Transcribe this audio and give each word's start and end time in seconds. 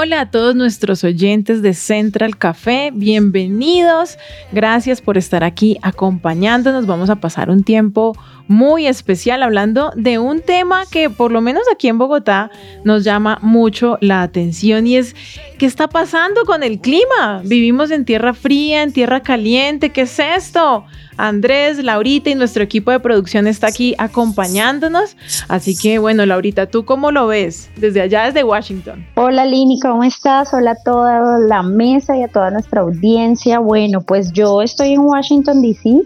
Hola 0.00 0.20
a 0.20 0.30
todos 0.30 0.54
nuestros 0.54 1.02
oyentes 1.02 1.60
de 1.60 1.74
Central 1.74 2.38
Café, 2.38 2.92
bienvenidos. 2.94 4.16
Gracias 4.52 5.00
por 5.02 5.18
estar 5.18 5.42
aquí 5.42 5.76
acompañándonos. 5.82 6.86
Vamos 6.86 7.10
a 7.10 7.16
pasar 7.16 7.50
un 7.50 7.64
tiempo 7.64 8.16
muy 8.46 8.86
especial 8.86 9.42
hablando 9.42 9.90
de 9.96 10.20
un 10.20 10.40
tema 10.40 10.84
que 10.88 11.10
por 11.10 11.32
lo 11.32 11.40
menos 11.40 11.64
aquí 11.72 11.88
en 11.88 11.98
Bogotá 11.98 12.48
nos 12.84 13.02
llama 13.02 13.40
mucho 13.42 13.98
la 14.00 14.22
atención 14.22 14.86
y 14.86 14.98
es 14.98 15.16
¿qué 15.58 15.66
está 15.66 15.88
pasando 15.88 16.44
con 16.46 16.62
el 16.62 16.78
clima? 16.80 17.42
Vivimos 17.44 17.90
en 17.90 18.04
tierra 18.04 18.32
fría, 18.32 18.82
en 18.82 18.92
tierra 18.92 19.20
caliente, 19.20 19.90
¿qué 19.90 20.02
es 20.02 20.18
esto? 20.18 20.84
Andrés, 21.16 21.82
Laurita 21.82 22.30
y 22.30 22.36
nuestro 22.36 22.62
equipo 22.62 22.92
de 22.92 23.00
producción 23.00 23.48
está 23.48 23.66
aquí 23.66 23.94
acompañándonos. 23.98 25.16
Así 25.48 25.76
que 25.76 25.98
bueno, 25.98 26.24
Laurita, 26.24 26.66
¿tú 26.66 26.84
cómo 26.84 27.10
lo 27.10 27.26
ves? 27.26 27.68
Desde 27.76 28.00
allá, 28.00 28.26
desde 28.26 28.44
Washington. 28.44 29.04
Hola 29.16 29.44
Lini, 29.44 29.80
¿cómo 29.80 30.04
estás? 30.04 30.54
Hola 30.54 30.70
a 30.70 30.82
toda 30.84 31.38
la 31.40 31.64
mesa 31.64 32.16
y 32.16 32.22
a 32.22 32.28
toda 32.28 32.52
nuestra 32.52 32.82
audiencia. 32.82 33.58
Bueno, 33.58 34.00
pues 34.00 34.32
yo 34.32 34.62
estoy 34.62 34.92
en 34.92 35.00
Washington, 35.00 35.60
D.C. 35.60 36.02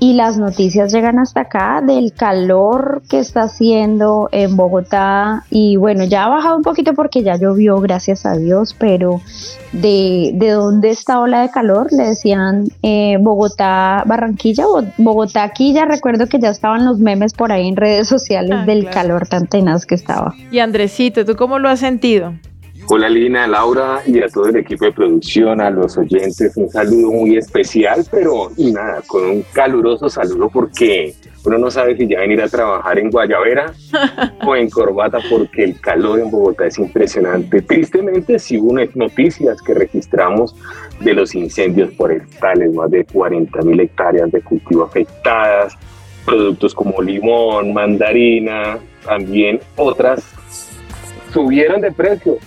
y 0.00 0.14
las 0.14 0.36
noticias 0.38 0.92
llegan 0.92 1.18
hasta 1.18 1.42
acá 1.42 1.82
del 1.86 2.12
calor 2.12 3.02
que 3.08 3.18
está 3.18 3.42
haciendo 3.42 4.28
en 4.32 4.56
Bogotá 4.56 5.44
y 5.50 5.76
bueno, 5.76 6.04
ya 6.04 6.24
ha 6.24 6.28
bajado 6.28 6.56
un 6.56 6.62
poquito 6.62 6.92
porque 6.94 7.22
ya 7.22 7.36
llovió, 7.36 7.80
gracias 7.80 8.26
a 8.26 8.36
Dios, 8.36 8.74
pero 8.78 9.20
de, 9.72 10.32
de 10.34 10.50
dónde 10.50 10.90
está 10.90 11.20
ola 11.20 11.42
de 11.42 11.50
calor, 11.50 11.92
le 11.92 12.04
decían 12.08 12.66
eh, 12.82 13.16
Bogotá, 13.20 14.02
Barranquilla, 14.06 14.64
Bogotá 14.98 15.42
aquí, 15.44 15.72
ya 15.72 15.84
recuerdo 15.84 16.26
que 16.26 16.38
ya 16.38 16.50
estaban 16.50 16.84
los 16.84 16.98
memes 16.98 17.32
por 17.34 17.52
ahí 17.52 17.68
en 17.68 17.76
redes 17.76 18.08
sociales 18.08 18.50
Ah, 18.52 18.64
del 18.66 18.80
claro. 18.82 18.94
calor 18.94 19.26
tan 19.28 19.46
tenaz 19.46 19.86
que 19.86 19.94
estaba. 19.94 20.34
Y 20.50 20.58
Andresito, 20.58 21.24
¿tú 21.24 21.34
cómo 21.36 21.58
lo 21.58 21.68
has 21.68 21.80
sentido? 21.80 22.34
Hola 22.86 23.08
Lina, 23.08 23.46
Laura 23.46 24.02
y 24.06 24.22
a 24.22 24.28
todo 24.28 24.48
el 24.48 24.56
equipo 24.56 24.84
de 24.84 24.92
producción, 24.92 25.58
a 25.62 25.70
los 25.70 25.96
oyentes, 25.96 26.54
un 26.56 26.68
saludo 26.68 27.12
muy 27.12 27.38
especial, 27.38 28.04
pero 28.10 28.50
y 28.58 28.72
nada, 28.72 29.00
con 29.06 29.24
un 29.24 29.42
caluroso 29.54 30.10
saludo 30.10 30.50
porque 30.50 31.14
uno 31.46 31.56
no 31.56 31.70
sabe 31.70 31.96
si 31.96 32.06
ya 32.06 32.20
venir 32.20 32.42
a 32.42 32.48
trabajar 32.48 32.98
en 32.98 33.10
Guayavera 33.10 33.72
o 34.46 34.54
en 34.54 34.68
Corbata 34.68 35.18
porque 35.30 35.64
el 35.64 35.80
calor 35.80 36.20
en 36.20 36.30
Bogotá 36.30 36.66
es 36.66 36.78
impresionante. 36.78 37.62
Tristemente 37.62 38.38
sí 38.38 38.58
hubo 38.58 38.72
unas 38.72 38.94
noticias 38.94 39.62
que 39.62 39.72
registramos 39.72 40.54
de 41.00 41.14
los 41.14 41.34
incendios 41.34 41.90
forestales, 41.94 42.70
más 42.74 42.90
de 42.90 43.06
40 43.06 43.62
mil 43.62 43.80
hectáreas 43.80 44.30
de 44.30 44.42
cultivo 44.42 44.84
afectadas, 44.84 45.74
productos 46.26 46.74
como 46.74 47.00
limón, 47.00 47.72
mandarina, 47.72 48.78
también 49.06 49.58
otras 49.76 50.22
subieron 51.32 51.80
de 51.80 51.90
precio. 51.90 52.38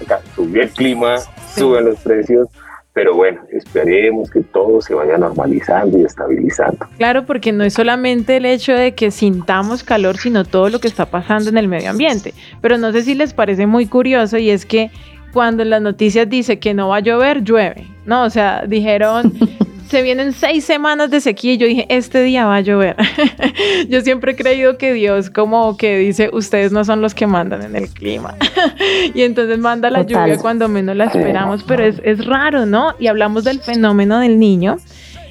Acá 0.00 0.20
subió 0.34 0.62
el 0.62 0.70
clima, 0.70 1.16
suben 1.54 1.86
los 1.86 1.98
precios, 2.00 2.48
pero 2.94 3.14
bueno, 3.14 3.40
esperemos 3.50 4.30
que 4.30 4.40
todo 4.40 4.80
se 4.82 4.94
vaya 4.94 5.16
normalizando 5.16 5.98
y 5.98 6.04
estabilizando. 6.04 6.86
Claro, 6.98 7.24
porque 7.24 7.50
no 7.52 7.64
es 7.64 7.74
solamente 7.74 8.36
el 8.36 8.44
hecho 8.44 8.72
de 8.74 8.94
que 8.94 9.10
sintamos 9.10 9.82
calor, 9.82 10.18
sino 10.18 10.44
todo 10.44 10.68
lo 10.68 10.78
que 10.78 10.88
está 10.88 11.06
pasando 11.06 11.48
en 11.48 11.56
el 11.56 11.68
medio 11.68 11.90
ambiente. 11.90 12.34
Pero 12.60 12.76
no 12.76 12.92
sé 12.92 13.02
si 13.02 13.14
les 13.14 13.32
parece 13.32 13.66
muy 13.66 13.86
curioso 13.86 14.36
y 14.36 14.50
es 14.50 14.66
que 14.66 14.90
cuando 15.32 15.62
en 15.62 15.70
las 15.70 15.80
noticias 15.80 16.28
dice 16.28 16.58
que 16.58 16.74
no 16.74 16.88
va 16.88 16.96
a 16.96 17.00
llover, 17.00 17.42
llueve. 17.42 17.86
No, 18.04 18.24
o 18.24 18.30
sea, 18.30 18.64
dijeron, 18.66 19.32
se 19.92 20.00
vienen 20.00 20.32
seis 20.32 20.64
semanas 20.64 21.10
de 21.10 21.20
sequía 21.20 21.52
y 21.52 21.58
yo 21.58 21.66
dije, 21.66 21.84
este 21.90 22.22
día 22.22 22.46
va 22.46 22.56
a 22.56 22.60
llover. 22.62 22.96
yo 23.90 24.00
siempre 24.00 24.32
he 24.32 24.36
creído 24.36 24.78
que 24.78 24.94
Dios 24.94 25.28
como 25.28 25.76
que 25.76 25.98
dice, 25.98 26.30
ustedes 26.32 26.72
no 26.72 26.82
son 26.86 27.02
los 27.02 27.14
que 27.14 27.26
mandan 27.26 27.60
en 27.60 27.76
el 27.76 27.90
clima. 27.90 28.34
y 29.14 29.20
entonces 29.20 29.58
manda 29.58 29.90
la 29.90 30.06
Total. 30.06 30.30
lluvia 30.30 30.38
cuando 30.40 30.66
menos 30.66 30.96
la 30.96 31.04
esperamos, 31.04 31.62
pero 31.64 31.84
es, 31.84 32.00
es 32.04 32.24
raro, 32.24 32.64
¿no? 32.64 32.94
Y 32.98 33.08
hablamos 33.08 33.44
del 33.44 33.60
fenómeno 33.60 34.18
del 34.18 34.38
niño. 34.38 34.78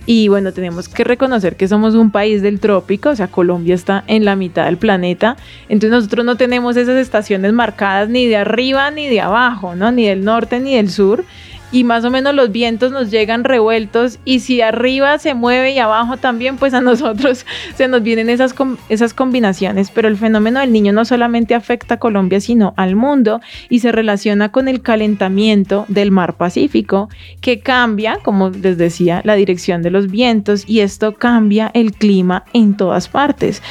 Y 0.06 0.28
bueno, 0.28 0.54
tenemos 0.54 0.88
que 0.88 1.04
reconocer 1.06 1.56
que 1.56 1.68
somos 1.68 1.96
un 1.96 2.12
país 2.12 2.44
del 2.44 2.60
trópico, 2.60 3.10
o 3.10 3.16
sea, 3.16 3.30
Colombia 3.30 3.74
está 3.74 4.04
en 4.06 4.26
la 4.26 4.36
mitad 4.36 4.66
del 4.66 4.78
planeta, 4.78 5.38
entonces 5.70 5.92
nosotros 5.92 6.24
no 6.26 6.38
tenemos 6.38 6.76
esas 6.78 6.98
estaciones 6.98 7.52
marcadas 7.54 8.10
ni 8.10 8.28
de 8.28 8.38
arriba 8.38 8.92
ni 8.92 9.08
de 9.08 9.22
abajo, 9.22 9.76
¿no? 9.76 9.92
Ni 9.92 10.08
del 10.08 10.24
norte 10.24 10.60
ni 10.60 10.76
del 10.76 10.92
sur. 10.92 11.26
Y 11.72 11.84
más 11.84 12.04
o 12.04 12.12
menos 12.12 12.36
los 12.36 12.52
vientos 12.52 12.92
nos 12.92 13.12
llegan 13.12 13.44
revueltos 13.44 14.20
y 14.26 14.40
si 14.40 14.62
arriba 14.62 15.18
se 15.20 15.34
mueve 15.34 15.72
y 15.72 15.80
abajo 15.80 16.18
también, 16.18 16.58
pues 16.58 16.74
a 16.74 16.82
nosotros 16.82 17.46
se 17.76 17.88
nos 17.88 18.04
vienen 18.04 18.30
esas, 18.30 18.54
esas 18.90 19.14
combinaciones. 19.14 19.92
Pero 19.92 20.08
el 20.08 20.18
fenómeno 20.18 20.60
del 20.60 20.72
niño 20.72 20.94
no 20.94 21.06
solamente 21.06 21.56
afecta 21.56 21.96
a 21.96 22.00
Colombia, 22.00 22.42
sino 22.42 22.74
al 22.78 22.96
mundo 22.96 23.42
y 23.70 23.80
se 23.80 23.92
relaciona 23.92 24.52
con 24.52 24.68
el 24.68 24.81
calentamiento 24.81 25.86
del 25.88 26.12
mar 26.12 26.36
Pacífico, 26.38 27.10
que 27.42 27.60
cambia, 27.60 28.20
como 28.24 28.50
les 28.50 28.78
decía, 28.78 29.22
la 29.24 29.36
dirección 29.36 29.81
de 29.81 29.92
los 29.92 30.10
vientos 30.10 30.64
y 30.68 30.81
esto 30.81 31.14
cambia 31.16 31.72
el 31.74 31.94
clima 31.94 32.46
en 32.54 32.76
todas 32.76 33.08
partes. 33.08 33.62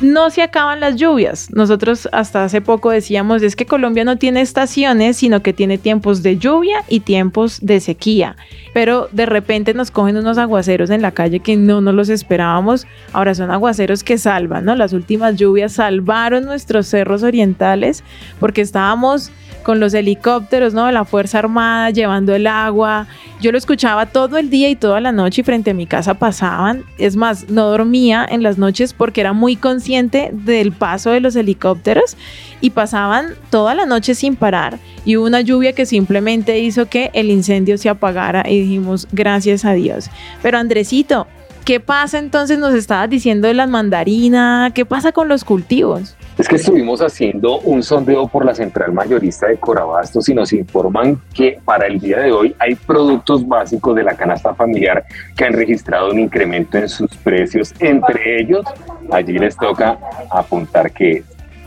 No 0.00 0.28
se 0.30 0.42
acaban 0.42 0.80
las 0.80 0.96
lluvias. 0.96 1.50
Nosotros 1.52 2.08
hasta 2.10 2.44
hace 2.44 2.60
poco 2.60 2.90
decíamos 2.90 3.42
es 3.42 3.54
que 3.54 3.64
Colombia 3.64 4.04
no 4.04 4.18
tiene 4.18 4.40
estaciones, 4.40 5.16
sino 5.16 5.40
que 5.40 5.52
tiene 5.52 5.78
tiempos 5.78 6.22
de 6.24 6.36
lluvia 6.36 6.82
y 6.88 7.00
tiempos 7.00 7.60
de 7.62 7.78
sequía. 7.78 8.36
Pero 8.72 9.08
de 9.12 9.24
repente 9.24 9.72
nos 9.72 9.92
cogen 9.92 10.16
unos 10.16 10.36
aguaceros 10.36 10.90
en 10.90 11.00
la 11.00 11.12
calle 11.12 11.38
que 11.38 11.56
no 11.56 11.80
nos 11.80 11.94
los 11.94 12.08
esperábamos. 12.08 12.88
Ahora 13.12 13.36
son 13.36 13.52
aguaceros 13.52 14.02
que 14.02 14.18
salvan, 14.18 14.64
¿no? 14.64 14.74
Las 14.74 14.92
últimas 14.92 15.36
lluvias 15.36 15.74
salvaron 15.74 16.44
nuestros 16.44 16.88
cerros 16.88 17.22
orientales 17.22 18.02
porque 18.40 18.62
estábamos 18.62 19.30
con 19.64 19.80
los 19.80 19.92
helicópteros, 19.94 20.74
¿no? 20.74 20.88
La 20.92 21.04
Fuerza 21.04 21.40
Armada 21.40 21.90
llevando 21.90 22.32
el 22.34 22.46
agua. 22.46 23.08
Yo 23.40 23.50
lo 23.50 23.58
escuchaba 23.58 24.06
todo 24.06 24.38
el 24.38 24.50
día 24.50 24.68
y 24.68 24.76
toda 24.76 25.00
la 25.00 25.10
noche 25.10 25.40
y 25.40 25.44
frente 25.44 25.72
a 25.72 25.74
mi 25.74 25.86
casa 25.86 26.14
pasaban. 26.14 26.84
Es 26.98 27.16
más, 27.16 27.48
no 27.50 27.66
dormía 27.68 28.24
en 28.28 28.44
las 28.44 28.58
noches 28.58 28.92
porque 28.92 29.20
era 29.20 29.32
muy 29.32 29.56
consciente 29.56 30.30
del 30.32 30.70
paso 30.70 31.10
de 31.10 31.20
los 31.20 31.34
helicópteros 31.34 32.16
y 32.60 32.70
pasaban 32.70 33.34
toda 33.50 33.74
la 33.74 33.86
noche 33.86 34.14
sin 34.14 34.36
parar. 34.36 34.78
Y 35.04 35.16
hubo 35.16 35.26
una 35.26 35.40
lluvia 35.40 35.72
que 35.72 35.86
simplemente 35.86 36.60
hizo 36.60 36.86
que 36.86 37.10
el 37.14 37.30
incendio 37.30 37.76
se 37.76 37.88
apagara 37.88 38.48
y 38.48 38.60
dijimos, 38.60 39.08
gracias 39.10 39.64
a 39.64 39.72
Dios. 39.72 40.10
Pero 40.42 40.58
Andresito, 40.58 41.26
¿qué 41.64 41.80
pasa 41.80 42.18
entonces? 42.18 42.58
Nos 42.58 42.74
estabas 42.74 43.10
diciendo 43.10 43.48
de 43.48 43.54
las 43.54 43.68
mandarinas, 43.68 44.72
¿qué 44.72 44.84
pasa 44.84 45.12
con 45.12 45.28
los 45.28 45.44
cultivos? 45.44 46.13
Es 46.36 46.48
que 46.48 46.56
estuvimos 46.56 47.00
haciendo 47.00 47.60
un 47.60 47.84
sondeo 47.84 48.26
por 48.26 48.44
la 48.44 48.56
central 48.56 48.92
mayorista 48.92 49.46
de 49.46 49.56
Corabastos 49.56 50.28
y 50.28 50.34
nos 50.34 50.52
informan 50.52 51.20
que 51.32 51.60
para 51.64 51.86
el 51.86 52.00
día 52.00 52.18
de 52.18 52.32
hoy 52.32 52.56
hay 52.58 52.74
productos 52.74 53.46
básicos 53.46 53.94
de 53.94 54.02
la 54.02 54.16
canasta 54.16 54.52
familiar 54.52 55.04
que 55.36 55.44
han 55.44 55.52
registrado 55.52 56.10
un 56.10 56.18
incremento 56.18 56.76
en 56.76 56.88
sus 56.88 57.14
precios. 57.18 57.72
Entre 57.78 58.40
ellos, 58.40 58.64
allí 59.12 59.38
les 59.38 59.56
toca 59.56 59.96
apuntar 60.28 60.90
que 60.90 61.18
es 61.18 61.24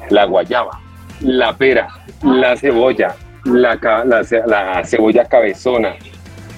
la 0.09 0.25
guayaba, 0.25 0.81
la 1.21 1.55
pera, 1.55 1.87
la 2.21 2.57
cebolla, 2.57 3.15
la, 3.45 3.79
la 4.45 4.83
cebolla 4.83 5.25
cabezona, 5.25 5.95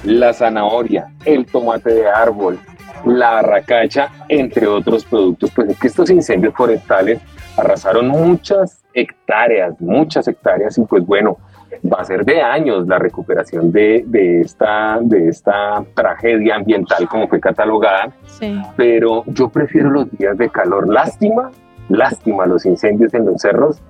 la 0.04 0.34
zanahoria, 0.34 1.12
el 1.26 1.46
tomate 1.46 1.94
de 1.94 2.08
árbol, 2.08 2.60
la 3.06 3.38
arracacha, 3.40 4.10
entre 4.30 4.66
otros 4.66 5.06
productos. 5.06 5.52
Pues 5.52 5.70
es 5.70 5.80
que 5.80 5.88
estos 5.88 6.10
incendios 6.10 6.56
forestales 6.56 7.20
arrasaron 7.58 8.08
muchas 8.08 8.84
hectáreas, 8.94 9.80
muchas 9.80 10.28
hectáreas 10.28 10.78
y 10.78 10.82
pues 10.84 11.06
bueno, 11.06 11.38
va 11.92 12.02
a 12.02 12.06
ser 12.06 12.26
de 12.26 12.42
años 12.42 12.88
la 12.88 12.98
recuperación 13.00 13.72
de, 13.72 14.04
de 14.08 14.42
esta, 14.42 15.00
de 15.02 15.28
esta 15.30 15.84
tragedia 15.94 16.56
ambiental 16.56 17.08
como 17.08 17.28
fue 17.28 17.40
catalogada, 17.40 18.12
Sí. 18.26 18.60
pero 18.76 19.24
yo 19.28 19.50
prefiero 19.50 19.90
los 19.90 20.10
días 20.18 20.38
de 20.38 20.50
calor. 20.50 20.88
Lástima, 20.92 21.52
lástima 21.90 22.46
los 22.46 22.66
incendios 22.66 23.14
en 23.14 23.26
los 23.26 23.42
cerros, 23.42 23.82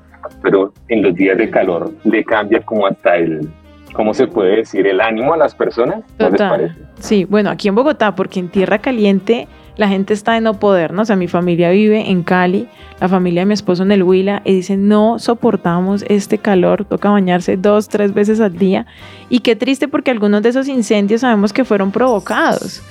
pero 0.41 0.73
en 0.89 1.01
los 1.03 1.15
días 1.15 1.37
de 1.37 1.49
calor 1.49 1.91
le 2.03 2.23
cambia 2.25 2.61
como 2.61 2.85
hasta 2.87 3.15
el, 3.15 3.49
¿cómo 3.93 4.13
se 4.13 4.27
puede 4.27 4.57
decir? 4.57 4.85
El 4.85 4.99
ánimo 5.01 5.33
a 5.33 5.37
las 5.37 5.55
personas. 5.55 6.03
¿No 6.19 6.29
les 6.29 6.41
parece? 6.41 6.75
Sí, 6.99 7.25
bueno, 7.25 7.49
aquí 7.49 7.69
en 7.69 7.75
Bogotá, 7.75 8.13
porque 8.15 8.39
en 8.39 8.49
Tierra 8.49 8.79
Caliente 8.79 9.47
la 9.79 9.87
gente 9.87 10.13
está 10.13 10.33
de 10.33 10.41
no 10.41 10.59
poder, 10.59 10.91
¿no? 10.91 11.03
O 11.03 11.05
sea, 11.05 11.15
mi 11.15 11.29
familia 11.29 11.69
vive 11.69 12.11
en 12.11 12.23
Cali, 12.23 12.67
la 12.99 13.07
familia 13.07 13.43
de 13.43 13.45
mi 13.45 13.53
esposo 13.53 13.83
en 13.83 13.93
el 13.93 14.03
Huila, 14.03 14.41
y 14.43 14.53
dicen, 14.53 14.89
no 14.89 15.19
soportamos 15.19 16.03
este 16.09 16.37
calor, 16.37 16.83
toca 16.83 17.09
bañarse 17.09 17.55
dos, 17.55 17.87
tres 17.87 18.13
veces 18.13 18.41
al 18.41 18.57
día. 18.57 18.85
Y 19.29 19.39
qué 19.39 19.55
triste 19.55 19.87
porque 19.87 20.11
algunos 20.11 20.41
de 20.43 20.49
esos 20.49 20.67
incendios 20.67 21.21
sabemos 21.21 21.53
que 21.53 21.63
fueron 21.63 21.91
provocados. 21.91 22.81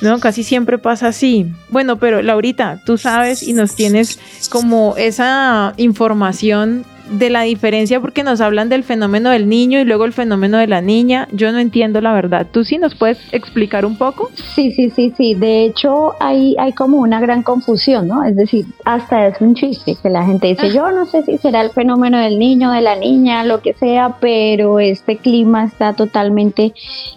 ¿no? 0.00 0.20
Casi 0.20 0.42
siempre 0.42 0.78
pasa 0.78 1.08
así. 1.08 1.52
Bueno, 1.68 1.98
pero 1.98 2.22
Laurita, 2.22 2.80
tú 2.86 2.96
sabes 2.96 3.42
y 3.42 3.52
nos 3.52 3.74
tienes 3.74 4.18
como 4.50 4.96
esa 4.96 5.74
información 5.76 6.86
de 7.10 7.30
la 7.30 7.42
diferencia 7.42 8.00
porque 8.00 8.22
nos 8.22 8.40
hablan 8.40 8.68
del 8.68 8.84
fenómeno 8.84 9.30
del 9.30 9.48
niño 9.48 9.80
y 9.80 9.84
luego 9.84 10.04
el 10.04 10.12
fenómeno 10.12 10.58
de 10.58 10.66
la 10.66 10.80
niña. 10.80 11.28
Yo 11.32 11.52
no 11.52 11.58
entiendo 11.58 12.00
la 12.00 12.12
verdad. 12.12 12.46
¿Tú 12.50 12.64
sí 12.64 12.78
nos 12.78 12.94
puedes 12.94 13.18
explicar 13.32 13.84
un 13.84 13.96
poco? 13.96 14.30
Sí, 14.34 14.72
sí, 14.72 14.90
sí, 14.90 15.12
sí. 15.16 15.34
De 15.34 15.64
hecho, 15.64 16.14
hay, 16.20 16.56
hay 16.58 16.72
como 16.72 16.98
una 16.98 17.20
gran 17.20 17.42
confusión, 17.42 18.08
¿no? 18.08 18.24
Es 18.24 18.36
decir, 18.36 18.66
hasta 18.84 19.26
es 19.28 19.40
un 19.40 19.54
chiste 19.54 19.96
que 20.02 20.10
la 20.10 20.24
gente 20.24 20.48
dice, 20.48 20.66
ah. 20.66 20.74
yo 20.74 20.90
no 20.92 21.06
sé 21.06 21.22
si 21.22 21.38
será 21.38 21.60
el 21.60 21.70
fenómeno 21.70 22.18
del 22.18 22.38
niño, 22.38 22.70
de 22.70 22.80
la 22.80 22.96
niña, 22.96 23.44
lo 23.44 23.60
que 23.60 23.74
sea, 23.74 24.16
pero 24.20 24.80
este 24.80 25.16
clima 25.16 25.64
está 25.64 25.92
totalmente 25.94 26.72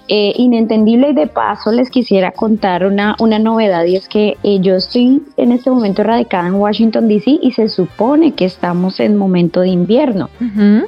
eh, 0.08 0.34
inentendible 0.36 1.10
y 1.10 1.14
de 1.14 1.28
paso 1.28 1.72
les 1.72 1.90
quisiera 1.90 2.32
contar 2.32 2.86
una, 2.86 3.16
una 3.20 3.40
novedad 3.40 3.86
y 3.86 3.96
es 3.96 4.08
que 4.08 4.38
eh, 4.44 4.60
yo 4.62 4.76
estoy 4.76 5.24
en 5.36 5.52
este 5.52 5.72
momento 5.72 6.04
radicada 6.04 6.48
en 6.48 6.56
Washington, 6.56 7.08
D.C. 7.08 7.40
y 7.42 7.52
se 7.52 7.70
supone 7.70 8.34
que 8.34 8.46
estamos 8.46 9.00
en 9.00 9.18
momento 9.18 9.62
de 9.62 9.70
invierno. 9.70 10.30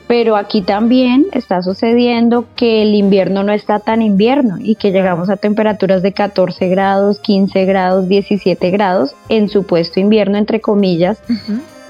Pero 0.07 0.35
aquí 0.35 0.61
también 0.61 1.25
está 1.31 1.61
sucediendo 1.61 2.45
que 2.55 2.83
el 2.83 2.93
invierno 2.95 3.43
no 3.43 3.51
está 3.51 3.79
tan 3.79 4.01
invierno 4.01 4.57
y 4.59 4.75
que 4.75 4.91
llegamos 4.91 5.29
a 5.29 5.37
temperaturas 5.37 6.01
de 6.01 6.13
14 6.13 6.67
grados, 6.67 7.19
15 7.19 7.65
grados, 7.65 8.07
17 8.07 8.69
grados 8.71 9.15
en 9.29 9.49
supuesto 9.49 9.99
invierno, 9.99 10.37
entre 10.37 10.61
comillas. 10.61 11.21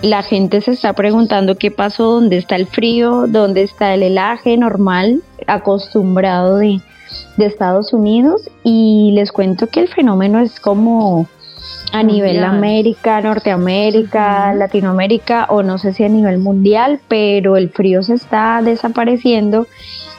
La 0.01 0.21
gente 0.21 0.61
se 0.61 0.71
está 0.71 0.93
preguntando 0.93 1.57
qué 1.57 1.71
pasó, 1.71 2.11
dónde 2.11 2.37
está 2.37 2.55
el 2.55 2.67
frío, 2.67 3.25
dónde 3.27 3.63
está 3.63 3.93
el 3.93 4.03
helaje 4.03 4.55
normal, 4.55 5.21
acostumbrado 5.47 6.57
de, 6.57 6.79
de 7.37 7.45
Estados 7.45 7.93
Unidos. 7.93 8.49
Y 8.63 9.11
les 9.13 9.31
cuento 9.31 9.67
que 9.67 9.79
el 9.79 9.87
fenómeno 9.87 10.39
es 10.39 10.59
como 10.59 11.27
a 11.91 12.03
nivel 12.03 12.43
América, 12.43 13.21
Norteamérica, 13.21 14.53
Latinoamérica 14.53 15.47
o 15.49 15.63
no 15.63 15.77
sé 15.77 15.93
si 15.93 16.03
a 16.03 16.09
nivel 16.09 16.37
mundial, 16.37 16.99
pero 17.07 17.55
el 17.57 17.69
frío 17.69 18.03
se 18.03 18.15
está 18.15 18.61
desapareciendo 18.61 19.67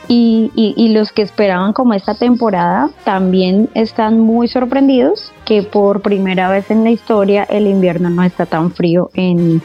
y, 0.08 0.50
y, 0.54 0.88
los 0.88 1.12
que 1.12 1.20
esperaban 1.20 1.74
como 1.74 1.92
esta 1.92 2.14
temporada 2.14 2.88
también 3.04 3.68
están 3.74 4.18
muy 4.18 4.48
sorprendidos 4.48 5.32
que 5.44 5.62
por 5.62 6.00
primera 6.00 6.50
vez 6.50 6.70
en 6.70 6.82
la 6.82 6.90
historia 6.90 7.44
el 7.44 7.66
invierno 7.66 8.08
no 8.08 8.22
está 8.22 8.46
tan 8.46 8.70
frío 8.70 9.10
en, 9.12 9.62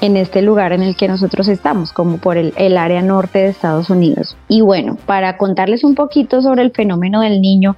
en 0.00 0.16
este 0.16 0.40
lugar 0.40 0.72
en 0.72 0.82
el 0.82 0.96
que 0.96 1.08
nosotros 1.08 1.46
estamos, 1.48 1.92
como 1.92 2.16
por 2.16 2.38
el, 2.38 2.52
área 2.76 3.02
norte 3.02 3.40
de 3.40 3.48
Estados 3.48 3.90
Unidos. 3.90 4.36
Y 4.48 4.62
bueno, 4.62 4.96
para 5.04 5.36
contarles 5.36 5.84
un 5.84 5.94
poquito 5.94 6.40
sobre 6.40 6.62
el 6.62 6.72
fenómeno 6.72 7.20
del 7.20 7.42
niño 7.42 7.76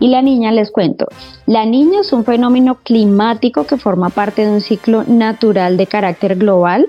y 0.00 0.08
la 0.08 0.20
niña, 0.20 0.50
les 0.50 0.72
cuento. 0.72 1.06
La 1.46 1.64
niña 1.64 2.00
es 2.00 2.12
un 2.12 2.24
fenómeno 2.24 2.78
climático 2.82 3.66
que 3.66 3.76
forma 3.76 4.08
parte 4.10 4.44
de 4.44 4.50
un 4.50 4.60
ciclo 4.60 5.04
natural 5.06 5.76
de 5.76 5.86
carácter 5.86 6.36
global 6.36 6.88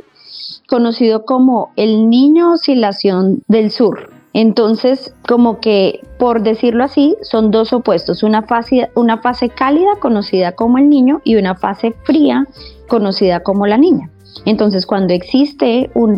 conocido 0.68 1.26
como 1.26 1.72
el 1.76 2.10
niño 2.10 2.54
oscilación 2.54 3.44
del 3.48 3.70
sur 3.70 4.13
entonces, 4.34 5.14
como 5.28 5.60
que, 5.60 6.02
por 6.18 6.42
decirlo 6.42 6.84
así, 6.84 7.16
son 7.22 7.52
dos 7.52 7.72
opuestos, 7.72 8.24
una 8.24 8.42
fase, 8.42 8.90
una 8.96 9.20
fase 9.20 9.50
cálida 9.50 9.92
conocida 10.00 10.54
como 10.54 10.80
el 10.80 10.90
niño 10.90 11.22
y 11.24 11.36
una 11.36 11.56
fase 11.56 11.94
fría 12.04 12.48
conocida 12.88 13.42
como 13.42 13.68
la 13.68 13.78
niña. 13.78 14.10
Entonces, 14.46 14.88
cuando 14.88 15.14
existe 15.14 15.92
un, 15.94 16.18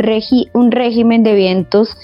un 0.53 0.71
régimen 0.71 1.23
de 1.23 1.33
vientos 1.35 1.97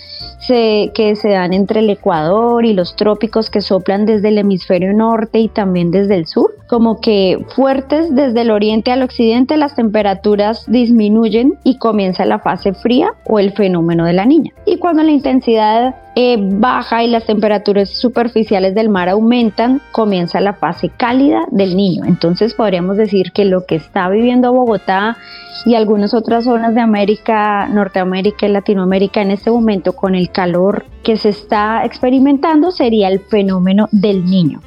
que 0.48 1.14
se 1.16 1.30
dan 1.30 1.54
entre 1.54 1.80
el 1.80 1.90
Ecuador 1.90 2.66
y 2.66 2.74
los 2.74 2.98
trópicos 2.98 3.50
que 3.50 3.62
soplan 3.62 4.06
desde 4.06 4.28
el 4.28 4.38
hemisferio 4.38 4.92
norte 4.92 5.40
y 5.40 5.48
también 5.48 5.92
desde 5.92 6.16
el 6.16 6.26
sur, 6.26 6.54
como 6.72 7.02
que 7.02 7.46
fuertes 7.54 8.16
desde 8.16 8.44
el 8.44 8.50
oriente 8.50 8.94
al 8.94 9.04
occidente, 9.04 9.58
las 9.58 9.76
temperaturas 9.76 10.64
disminuyen 10.72 11.56
y 11.66 11.78
comienza 11.78 12.24
la 12.24 12.40
fase 12.40 12.74
fría 12.74 13.14
o 13.26 13.40
el 13.40 13.52
fenómeno 13.52 14.06
de 14.06 14.14
la 14.14 14.26
niña. 14.26 14.54
Y 14.66 14.78
cuando 14.78 15.04
la 15.04 15.12
intensidad 15.12 15.96
eh, 16.16 16.38
baja 16.40 17.04
y 17.04 17.10
las 17.10 17.26
temperaturas 17.26 17.90
superficiales 17.90 18.74
del 18.74 18.88
mar 18.88 19.10
aumentan, 19.10 19.82
comienza 19.92 20.40
la 20.40 20.54
fase 20.54 20.88
cálida 20.88 21.44
del 21.52 21.76
niño. 21.76 22.06
Entonces 22.06 22.54
podríamos 22.54 22.96
decir 22.96 23.34
que 23.34 23.44
lo 23.44 23.66
que 23.66 23.76
está 23.76 24.08
viviendo 24.08 24.54
Bogotá 24.54 25.18
y 25.66 25.76
algunas 25.76 26.14
otras 26.14 26.46
zonas 26.46 26.74
de 26.74 26.80
América, 26.80 27.68
Norteamérica 27.68 28.46
y 28.46 28.50
Latinoamérica 28.50 29.22
en 29.22 29.32
este 29.32 29.52
momento 29.52 29.92
con 29.92 30.16
el 30.16 30.32
calor 30.32 30.86
que 31.04 31.18
se 31.18 31.28
está 31.28 31.84
experimentando 31.84 32.72
sería 32.72 33.10
el 33.10 33.20
fenómeno 33.20 33.90
del 33.92 34.24
niño. 34.24 34.62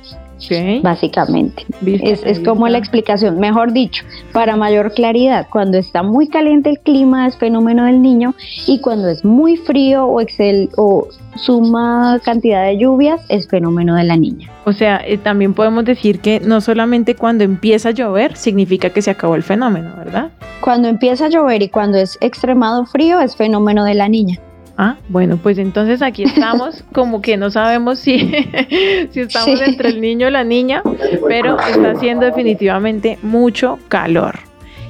Básicamente. 0.82 1.66
Es, 1.84 2.40
como 2.40 2.68
la 2.68 2.78
explicación, 2.78 3.38
mejor 3.38 3.72
dicho, 3.72 4.04
para 4.32 4.56
mayor 4.56 4.92
claridad, 4.92 5.46
cuando 5.50 5.78
está 5.78 6.02
muy 6.02 6.28
caliente 6.28 6.70
el 6.70 6.78
clima 6.78 7.26
es 7.26 7.36
fenómeno 7.36 7.84
del 7.84 8.02
niño 8.02 8.34
y 8.66 8.80
cuando 8.80 9.08
es 9.08 9.24
muy 9.24 9.56
frío 9.56 10.06
o, 10.06 10.20
excel, 10.20 10.70
o 10.76 11.08
suma 11.36 12.20
cantidad 12.24 12.64
de 12.64 12.78
lluvias 12.78 13.20
es 13.28 13.48
fenómeno 13.48 13.96
de 13.96 14.04
la 14.04 14.16
niña. 14.16 14.50
O 14.64 14.72
sea, 14.72 15.00
eh, 15.04 15.18
también 15.18 15.54
podemos 15.54 15.84
decir 15.84 16.20
que 16.20 16.40
no 16.40 16.60
solamente 16.60 17.14
cuando 17.14 17.44
empieza 17.44 17.90
a 17.90 17.92
llover 17.92 18.36
significa 18.36 18.90
que 18.90 19.02
se 19.02 19.10
acabó 19.10 19.34
el 19.34 19.42
fenómeno, 19.42 19.92
¿verdad? 19.96 20.30
Cuando 20.60 20.88
empieza 20.88 21.26
a 21.26 21.28
llover 21.28 21.62
y 21.62 21.68
cuando 21.68 21.98
es 21.98 22.16
extremado 22.20 22.86
frío 22.86 23.20
es 23.20 23.36
fenómeno 23.36 23.84
de 23.84 23.94
la 23.94 24.08
niña. 24.08 24.38
Ah, 24.76 24.96
bueno, 25.08 25.36
pues 25.36 25.58
entonces 25.58 26.02
aquí 26.02 26.22
estamos, 26.24 26.84
como 26.92 27.20
que 27.20 27.36
no 27.36 27.50
sabemos 27.50 27.98
si, 27.98 28.18
si 29.10 29.20
estamos 29.20 29.60
entre 29.60 29.90
el 29.90 30.00
niño 30.00 30.28
y 30.28 30.30
la 30.30 30.44
niña, 30.44 30.82
pero 31.28 31.58
está 31.58 31.92
haciendo 31.92 32.26
definitivamente 32.26 33.18
mucho 33.22 33.78
calor. 33.88 34.38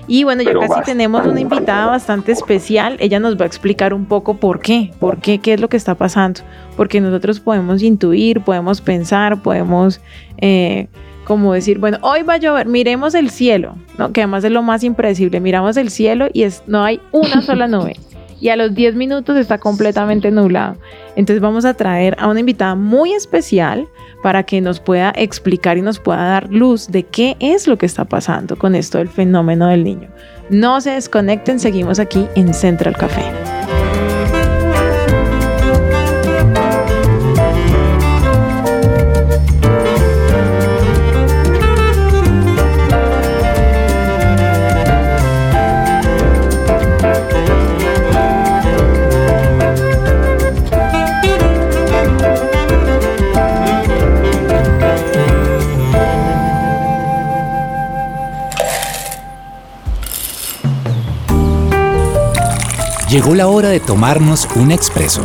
Y 0.06 0.24
bueno, 0.24 0.42
ya 0.42 0.52
casi 0.52 0.82
tenemos 0.84 1.26
una 1.26 1.40
invitada 1.40 1.86
bastante 1.86 2.32
especial. 2.32 2.96
Ella 3.00 3.20
nos 3.20 3.38
va 3.38 3.44
a 3.44 3.46
explicar 3.46 3.94
un 3.94 4.04
poco 4.04 4.36
por 4.36 4.60
qué, 4.60 4.92
por 5.00 5.18
qué, 5.18 5.38
qué 5.38 5.54
es 5.54 5.60
lo 5.60 5.68
que 5.68 5.78
está 5.78 5.94
pasando. 5.94 6.40
Porque 6.76 7.00
nosotros 7.00 7.40
podemos 7.40 7.82
intuir, 7.82 8.42
podemos 8.42 8.82
pensar, 8.82 9.40
podemos, 9.40 10.02
eh, 10.38 10.88
como 11.24 11.54
decir, 11.54 11.78
bueno, 11.78 11.96
hoy 12.02 12.22
va 12.22 12.34
a 12.34 12.36
llover, 12.36 12.66
miremos 12.66 13.14
el 13.14 13.30
cielo, 13.30 13.76
¿no? 13.96 14.12
que 14.12 14.20
además 14.20 14.44
es 14.44 14.52
lo 14.52 14.62
más 14.62 14.84
impredecible. 14.84 15.40
Miramos 15.40 15.78
el 15.78 15.88
cielo 15.88 16.28
y 16.34 16.42
es, 16.42 16.62
no 16.66 16.84
hay 16.84 17.00
una 17.12 17.40
sola 17.40 17.66
nube 17.66 17.96
y 18.44 18.50
a 18.50 18.56
los 18.56 18.74
10 18.74 18.94
minutos 18.96 19.38
está 19.38 19.56
completamente 19.56 20.30
nublado. 20.30 20.76
Entonces 21.16 21.40
vamos 21.40 21.64
a 21.64 21.72
traer 21.72 22.14
a 22.18 22.28
una 22.28 22.40
invitada 22.40 22.74
muy 22.74 23.14
especial 23.14 23.88
para 24.22 24.42
que 24.42 24.60
nos 24.60 24.80
pueda 24.80 25.14
explicar 25.16 25.78
y 25.78 25.80
nos 25.80 25.98
pueda 25.98 26.22
dar 26.22 26.50
luz 26.50 26.88
de 26.88 27.04
qué 27.04 27.38
es 27.40 27.66
lo 27.66 27.78
que 27.78 27.86
está 27.86 28.04
pasando 28.04 28.56
con 28.56 28.74
esto 28.74 28.98
del 28.98 29.08
fenómeno 29.08 29.68
del 29.68 29.82
niño. 29.82 30.10
No 30.50 30.82
se 30.82 30.90
desconecten, 30.90 31.58
seguimos 31.58 31.98
aquí 31.98 32.26
en 32.34 32.52
Central 32.52 32.98
Café. 32.98 33.22
Llegó 63.14 63.36
la 63.36 63.46
hora 63.46 63.68
de 63.68 63.78
tomarnos 63.78 64.48
un 64.56 64.72
expreso. 64.72 65.22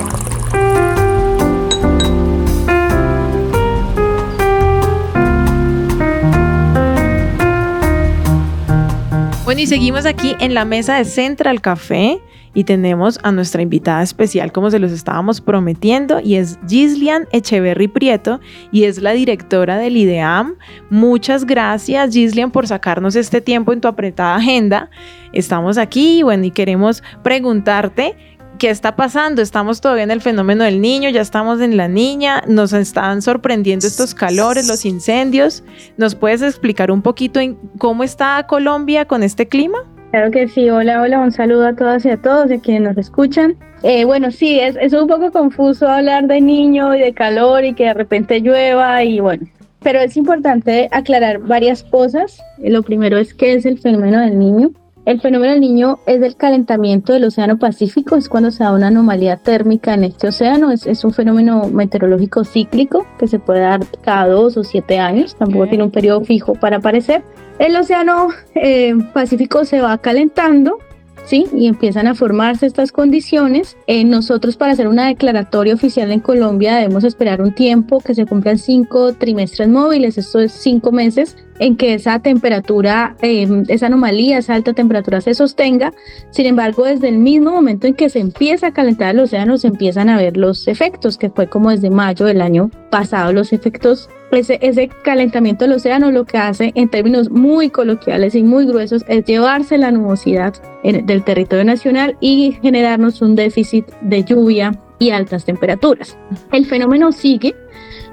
Bueno, 9.43 9.60
y 9.60 9.65
seguimos 9.65 10.05
aquí 10.05 10.36
en 10.39 10.53
la 10.53 10.65
mesa 10.65 10.98
de 10.98 11.05
Central 11.05 11.62
Café 11.62 12.22
y 12.53 12.63
tenemos 12.63 13.20
a 13.24 13.32
nuestra 13.32 13.62
invitada 13.62 14.01
especial, 14.03 14.51
como 14.51 14.72
se 14.72 14.79
los 14.79 14.91
estábamos 14.91 15.41
prometiendo, 15.41 16.20
y 16.20 16.36
es 16.36 16.60
Gislian 16.68 17.27
Echeverry 17.32 17.88
Prieto, 17.88 18.39
y 18.72 18.86
es 18.86 19.01
la 19.01 19.12
directora 19.12 19.77
del 19.77 19.98
IDEAM. 19.98 20.56
Muchas 20.89 21.46
gracias, 21.46 22.13
Gislian, 22.13 22.51
por 22.51 22.68
sacarnos 22.68 23.15
este 23.15 23.41
tiempo 23.41 23.74
en 23.74 23.82
tu 23.82 23.88
apretada 23.88 24.36
agenda. 24.36 24.89
Estamos 25.34 25.77
aquí, 25.77 26.24
bueno, 26.24 26.46
y 26.46 26.51
queremos 26.51 27.03
preguntarte 27.24 28.15
¿qué 28.60 28.70
está 28.70 28.96
pasando? 28.96 29.41
Estamos 29.41 29.82
todavía 29.82 30.03
en 30.03 30.12
el 30.12 30.22
fenómeno 30.22 30.65
del 30.65 30.82
niño, 30.82 31.10
ya 31.10 31.22
estamos 31.22 31.62
en 31.62 31.77
la 31.77 31.88
niña, 31.88 32.44
nos 32.46 32.74
están 32.74 33.22
sorprendiendo 33.22 33.88
estos 33.88 34.13
calores, 34.13 34.68
los 34.68 34.86
incendios. 34.86 35.63
¿Nos 35.98 36.13
puedes 36.13 36.41
explicar 36.41 36.91
un 36.91 37.01
poquito 37.01 37.39
cómo 37.79 38.03
está 38.03 38.46
Colombia 38.48 39.06
con 39.06 39.24
este 39.24 39.48
clima? 39.48 39.79
Claro 40.12 40.32
que 40.32 40.48
sí, 40.48 40.70
hola, 40.72 41.01
hola, 41.04 41.20
un 41.20 41.32
saludo 41.32 41.68
a 41.68 41.75
todas 41.75 42.04
y 42.04 42.10
a 42.10 42.18
todos 42.18 42.50
y 42.50 42.56
a 42.56 42.60
quienes 42.60 42.82
nos 42.82 42.98
escuchan. 42.98 43.56
Eh, 43.84 44.06
bueno, 44.06 44.32
sí, 44.32 44.60
es, 44.60 44.75
es 44.82 44.92
un 44.94 45.08
poco 45.08 45.32
confuso 45.32 45.88
hablar 45.88 46.25
de 46.25 46.42
niño 46.42 46.96
y 46.96 47.00
de 47.00 47.13
calor 47.13 47.63
y 47.63 47.74
que 47.74 47.86
de 47.86 47.94
repente 47.94 48.39
llueva 48.39 49.04
y 49.04 49.20
bueno, 49.20 49.46
pero 49.84 50.00
es 50.00 50.18
importante 50.18 50.89
aclarar 50.92 51.39
varias 51.39 51.84
cosas. 51.84 52.42
Lo 52.58 52.82
primero 52.82 53.20
es 53.20 53.36
qué 53.36 53.54
es 53.54 53.68
el 53.68 53.78
fenómeno 53.78 54.20
del 54.20 54.39
niño. 54.39 54.72
El 55.06 55.22
fenómeno 55.22 55.53
del 55.53 55.62
niño 55.62 56.00
es 56.06 56.22
el 56.22 56.36
calentamiento 56.36 57.13
del 57.13 57.24
Océano 57.24 57.58
Pacífico, 57.58 58.15
es 58.15 58.29
cuando 58.29 58.51
se 58.51 58.63
da 58.63 58.74
una 58.74 58.88
anomalía 58.88 59.38
térmica 59.38 59.94
en 59.94 60.03
este 60.03 60.27
océano, 60.27 60.72
es, 60.72 60.86
es 60.86 61.03
un 61.03 61.13
fenómeno 61.13 61.70
meteorológico 61.70 62.44
cíclico 62.44 63.08
que 63.18 63.27
se 63.27 63.39
puede 63.39 63.62
dar 63.62 63.79
cada 64.03 64.27
dos 64.27 64.58
o 64.58 64.63
siete 64.63 65.00
años, 65.00 65.36
tampoco 65.36 65.68
tiene 65.68 65.84
un 65.84 65.91
periodo 65.91 66.22
fijo 66.22 66.53
para 66.53 66.77
aparecer. 66.77 67.24
El 67.58 67.75
Océano 67.75 68.27
eh, 68.56 68.94
Pacífico 69.13 69.65
se 69.65 69.82
va 69.82 69.98
calentando 69.98 70.77
¿sí? 71.25 71.46
Y 71.53 71.68
empiezan 71.68 72.08
a 72.08 72.15
formarse 72.15 72.65
estas 72.65 72.91
condiciones. 72.91 73.77
Eh, 73.88 74.03
nosotros 74.03 74.58
para 74.58 74.72
hacer 74.72 74.88
una 74.88 75.08
declaratoria 75.08 75.75
oficial 75.75 76.12
en 76.12 76.22
Colombia 76.22 76.75
debemos 76.75 77.03
esperar 77.03 77.41
un 77.41 77.53
tiempo 77.53 78.00
que 78.00 78.15
se 78.15 78.25
cumplan 78.25 78.58
cinco 78.58 79.13
trimestres 79.13 79.70
móviles, 79.70 80.18
esto 80.18 80.39
es 80.39 80.51
cinco 80.51 80.91
meses 80.91 81.38
en 81.60 81.75
que 81.75 81.94
esa 81.94 82.20
temperatura, 82.20 83.16
em, 83.22 83.66
esa 83.68 83.88
anomalía, 83.88 84.38
esa 84.39 84.56
alta 84.56 84.74
temperatura 84.74 85.22
se 85.22 85.34
sostenga. 85.34 85.94
Sin 86.32 86.46
embargo, 86.46 86.86
desde 86.86 87.10
el 87.10 87.18
mismo 87.18 87.51
momento 87.51 87.86
en 87.88 87.94
que 87.94 88.10
se 88.10 88.20
empieza 88.20 88.68
a 88.68 88.74
calentar 88.74 89.13
el 89.13 89.22
océano, 89.22 89.58
se 89.58 89.68
empiezan 89.68 90.10
a 90.10 90.18
ver 90.18 90.38
los 90.38 90.68
efectos, 90.68 91.18
que 91.18 91.30
fue 91.30 91.48
como 91.48 91.70
desde 91.70 91.89
mayo 91.89 92.25
del 92.25 92.42
año 92.42 92.72
pasado, 92.89 93.34
los 93.34 93.54
efectos, 93.54 94.10
ese, 94.32 94.60
ese 94.62 94.89
calentamiento 95.04 95.66
del 95.66 95.74
océano 95.74 96.12
lo 96.12 96.25
que 96.25 96.38
hace 96.38 96.72
en 96.75 96.88
términos 96.89 97.30
muy 97.30 97.70
coloquiales 97.70 98.36
y 98.36 98.44
muy 98.44 98.66
gruesos 98.66 99.04
es 99.08 99.25
llevarse 99.25 99.78
la 99.78 99.92
nubosidad 99.92 100.54
del 100.84 101.24
territorio 101.24 101.66
nacional 101.66 102.16
y 102.20 102.58
generarnos 102.62 103.22
un 103.22 103.36
déficit 103.36 103.86
de 104.01 104.24
lluvia 104.24 104.72
y 105.00 105.10
altas 105.12 105.46
temperaturas. 105.46 106.18
El 106.51 106.66
fenómeno 106.66 107.12
sigue 107.12 107.56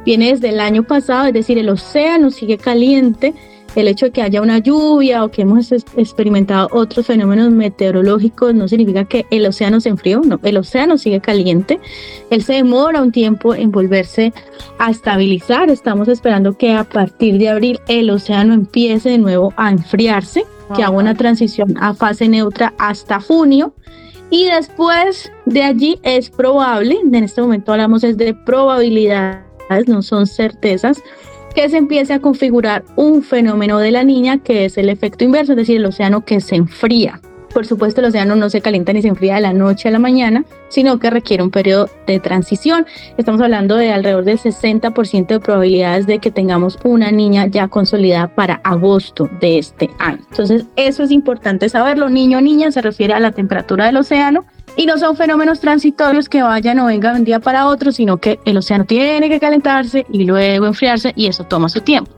viene 0.07 0.33
desde 0.33 0.51
el 0.51 0.61
año 0.61 0.85
pasado, 0.85 1.27
es 1.27 1.35
decir, 1.35 1.59
el 1.59 1.69
océano 1.69 2.31
sigue 2.31 2.57
caliente, 2.57 3.35
el 3.75 3.89
hecho 3.89 4.07
de 4.07 4.13
que 4.13 4.23
haya 4.23 4.41
una 4.41 4.59
lluvia 4.59 5.23
o 5.25 5.31
que 5.31 5.43
hemos 5.43 5.71
experimentado 5.73 6.69
otros 6.73 7.07
fenómenos 7.07 7.51
meteorológicos 7.51 8.55
no 8.55 8.69
significa 8.69 9.05
que 9.05 9.27
el 9.31 9.45
océano 9.45 9.81
se 9.81 9.91
enfrió, 9.91 10.21
no, 10.21 10.41
el 10.45 10.57
océano 10.57 10.97
sigue 10.97 11.21
caliente, 11.21 11.81
él 12.31 12.43
se 12.43 12.55
demora 12.55 13.03
un 13.03 13.13
tiempo 13.13 13.55
en 13.55 13.73
volverse 13.73 14.33
a 14.79 14.91
estabilizar, 14.91 15.69
estamos 15.71 16.09
esperando 16.09 16.57
que 16.57 16.73
a 16.73 16.85
partir 16.85 17.37
de 17.37 17.51
abril 17.51 17.81
el 17.89 18.09
océano 18.09 18.55
empiece 18.55 19.11
de 19.11 19.19
nuevo 19.19 19.53
a 19.57 19.73
enfriarse, 19.73 20.47
que 20.75 20.83
haga 20.83 20.97
una 20.97 21.15
transición 21.15 21.75
a 21.81 21.95
fase 21.95 22.29
neutra 22.29 22.73
hasta 22.79 23.21
junio. 23.21 23.75
Y 24.31 24.47
después 24.47 25.31
de 25.45 25.63
allí 25.63 26.01
es 26.03 26.31
probable, 26.31 26.97
en 27.01 27.15
este 27.15 27.41
momento 27.41 27.73
hablamos 27.73 28.03
es 28.03 28.17
de 28.17 28.35
probabilidad 28.35 29.46
no 29.87 30.03
son 30.03 30.27
certezas, 30.27 31.03
que 31.55 31.69
se 31.69 31.79
empiece 31.79 32.13
a 32.13 32.21
configurar 32.21 32.85
un 32.97 33.23
fenómeno 33.23 33.79
de 33.79 33.91
la 33.91 34.05
niña 34.05 34.39
que 34.39 34.67
es 34.67 34.77
el 34.77 34.91
efecto 34.91 35.25
inverso, 35.25 35.53
es 35.53 35.57
decir, 35.57 35.77
el 35.77 35.87
océano 35.87 36.25
que 36.25 36.41
se 36.41 36.57
enfría. 36.57 37.21
Por 37.55 37.65
supuesto, 37.65 38.03
el 38.03 38.09
océano 38.09 38.37
no 38.37 38.51
se 38.51 38.61
calienta 38.61 38.93
ni 38.93 39.01
se 39.01 39.09
enfría 39.09 39.37
de 39.37 39.41
la 39.41 39.55
noche 39.55 39.89
a 39.89 39.91
la 39.91 39.99
mañana, 39.99 40.45
sino 40.69 40.99
que 40.99 41.09
requiere 41.09 41.43
un 41.43 41.51
periodo 41.51 41.89
de 42.07 42.21
transición. 42.21 42.85
Estamos 43.17 43.41
hablando 43.41 43.77
de 43.77 43.93
alrededor 43.93 44.25
del 44.25 44.39
60% 44.39 45.27
de 45.29 45.41
probabilidades 45.41 46.07
de 46.07 46.19
que 46.19 46.31
tengamos 46.31 46.79
una 46.85 47.11
niña 47.11 47.47
ya 47.47 47.69
consolidada 47.69 48.29
para 48.29 48.61
agosto 48.63 49.31
de 49.41 49.57
este 49.57 49.89
año. 49.99 50.19
Entonces, 50.31 50.67
eso 50.77 51.03
es 51.03 51.11
importante 51.11 51.71
saberlo. 51.71 52.11
Niño 52.11 52.37
o 52.37 52.41
niña 52.43 52.71
se 52.71 52.83
refiere 52.83 53.15
a 53.15 53.21
la 53.21 53.33
temperatura 53.33 53.87
del 53.87 53.97
océano 53.97 54.45
y 54.77 54.87
no 54.87 54.99
son 54.99 55.17
fenómenos 55.17 55.61
transitorios 55.61 56.29
que 56.29 56.43
vayan 56.43 56.79
o 56.79 56.87
vengan 56.87 57.15
de 57.15 57.19
un 57.21 57.25
día 57.25 57.41
para 57.41 57.67
otro, 57.67 57.93
sino 57.93 58.19
que 58.19 58.39
el 58.45 58.59
océano 58.59 58.85
tiene 58.85 59.29
que 59.29 59.41
calentarse 59.41 60.07
y 60.13 60.25
luego 60.25 60.67
enfriarse 60.67 61.13
y 61.17 61.27
eso 61.27 61.45
toma 61.45 61.69
su 61.69 61.81
tiempo. 61.81 62.13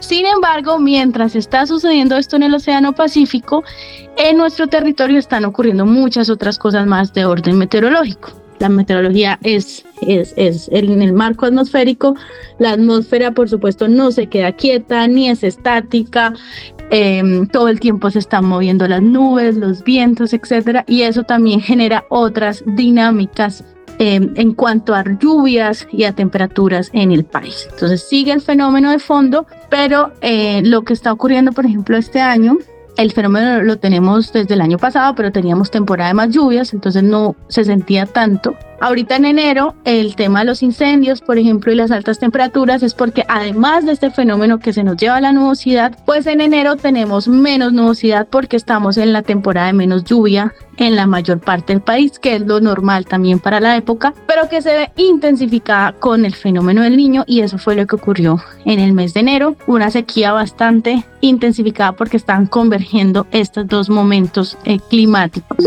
Sin 0.00 0.26
embargo, 0.26 0.78
mientras 0.78 1.34
está 1.34 1.66
sucediendo 1.66 2.16
esto 2.16 2.36
en 2.36 2.42
el 2.42 2.54
Océano 2.54 2.92
Pacífico, 2.92 3.64
en 4.18 4.36
nuestro 4.36 4.66
territorio 4.66 5.18
están 5.18 5.46
ocurriendo 5.46 5.86
muchas 5.86 6.28
otras 6.28 6.58
cosas 6.58 6.86
más 6.86 7.14
de 7.14 7.24
orden 7.24 7.56
meteorológico. 7.56 8.30
La 8.58 8.68
meteorología 8.68 9.38
es, 9.42 9.84
es, 10.02 10.32
es 10.36 10.68
en 10.70 11.02
el 11.02 11.12
marco 11.12 11.46
atmosférico. 11.46 12.14
La 12.58 12.72
atmósfera, 12.72 13.32
por 13.32 13.48
supuesto, 13.48 13.88
no 13.88 14.12
se 14.12 14.28
queda 14.28 14.52
quieta 14.52 15.06
ni 15.08 15.28
es 15.28 15.42
estática. 15.42 16.34
Em, 16.90 17.46
todo 17.46 17.68
el 17.68 17.80
tiempo 17.80 18.10
se 18.10 18.18
están 18.18 18.44
moviendo 18.44 18.86
las 18.86 19.02
nubes, 19.02 19.56
los 19.56 19.82
vientos, 19.84 20.32
etcétera, 20.32 20.84
y 20.86 21.02
eso 21.02 21.24
también 21.24 21.60
genera 21.60 22.04
otras 22.08 22.62
dinámicas 22.66 23.64
em, 23.98 24.32
en 24.36 24.54
cuanto 24.54 24.94
a 24.94 25.04
lluvias 25.04 25.86
y 25.92 26.04
a 26.04 26.12
temperaturas 26.12 26.90
en 26.92 27.12
el 27.12 27.24
país. 27.24 27.68
Entonces 27.72 28.02
sigue 28.02 28.32
el 28.32 28.40
fenómeno 28.40 28.90
de 28.90 28.98
fondo, 28.98 29.46
pero 29.70 30.12
eh, 30.20 30.62
lo 30.64 30.82
que 30.82 30.92
está 30.92 31.12
ocurriendo, 31.12 31.52
por 31.52 31.64
ejemplo, 31.64 31.96
este 31.96 32.20
año 32.20 32.58
el 32.96 33.12
fenómeno 33.12 33.62
lo 33.62 33.78
tenemos 33.78 34.32
desde 34.32 34.54
el 34.54 34.60
año 34.60 34.78
pasado, 34.78 35.14
pero 35.14 35.32
teníamos 35.32 35.70
temporada 35.70 36.08
de 36.08 36.14
más 36.14 36.30
lluvias, 36.30 36.72
entonces 36.72 37.02
no 37.02 37.34
se 37.48 37.64
sentía 37.64 38.06
tanto. 38.06 38.56
Ahorita 38.80 39.16
en 39.16 39.24
enero, 39.24 39.74
el 39.84 40.16
tema 40.16 40.40
de 40.40 40.46
los 40.46 40.62
incendios, 40.62 41.20
por 41.20 41.38
ejemplo, 41.38 41.72
y 41.72 41.76
las 41.76 41.90
altas 41.90 42.18
temperaturas 42.18 42.82
es 42.82 42.94
porque 42.94 43.24
además 43.28 43.86
de 43.86 43.92
este 43.92 44.10
fenómeno 44.10 44.58
que 44.58 44.72
se 44.72 44.84
nos 44.84 44.96
lleva 44.96 45.16
a 45.16 45.20
la 45.20 45.32
nubosidad, 45.32 45.96
pues 46.04 46.26
en 46.26 46.40
enero 46.40 46.76
tenemos 46.76 47.28
menos 47.28 47.72
nubosidad 47.72 48.26
porque 48.28 48.56
estamos 48.56 48.98
en 48.98 49.12
la 49.12 49.22
temporada 49.22 49.68
de 49.68 49.72
menos 49.72 50.04
lluvia 50.04 50.52
en 50.76 50.96
la 50.96 51.06
mayor 51.06 51.40
parte 51.40 51.72
del 51.72 51.82
país, 51.82 52.18
que 52.18 52.36
es 52.36 52.42
lo 52.42 52.60
normal 52.60 53.06
también 53.06 53.38
para 53.38 53.60
la 53.60 53.76
época, 53.76 54.12
pero 54.26 54.48
que 54.48 54.60
se 54.60 54.74
ve 54.74 54.92
intensificada 54.96 55.92
con 55.92 56.24
el 56.24 56.34
fenómeno 56.34 56.82
del 56.82 56.96
niño 56.96 57.24
y 57.26 57.40
eso 57.40 57.58
fue 57.58 57.76
lo 57.76 57.86
que 57.86 57.96
ocurrió 57.96 58.42
en 58.64 58.80
el 58.80 58.92
mes 58.92 59.14
de 59.14 59.20
enero, 59.20 59.56
una 59.66 59.90
sequía 59.90 60.32
bastante 60.32 61.04
intensificada 61.20 61.92
porque 61.92 62.16
están 62.16 62.46
convergiendo 62.46 63.26
estos 63.30 63.66
dos 63.68 63.88
momentos 63.88 64.58
eh, 64.64 64.78
climáticos. 64.90 65.58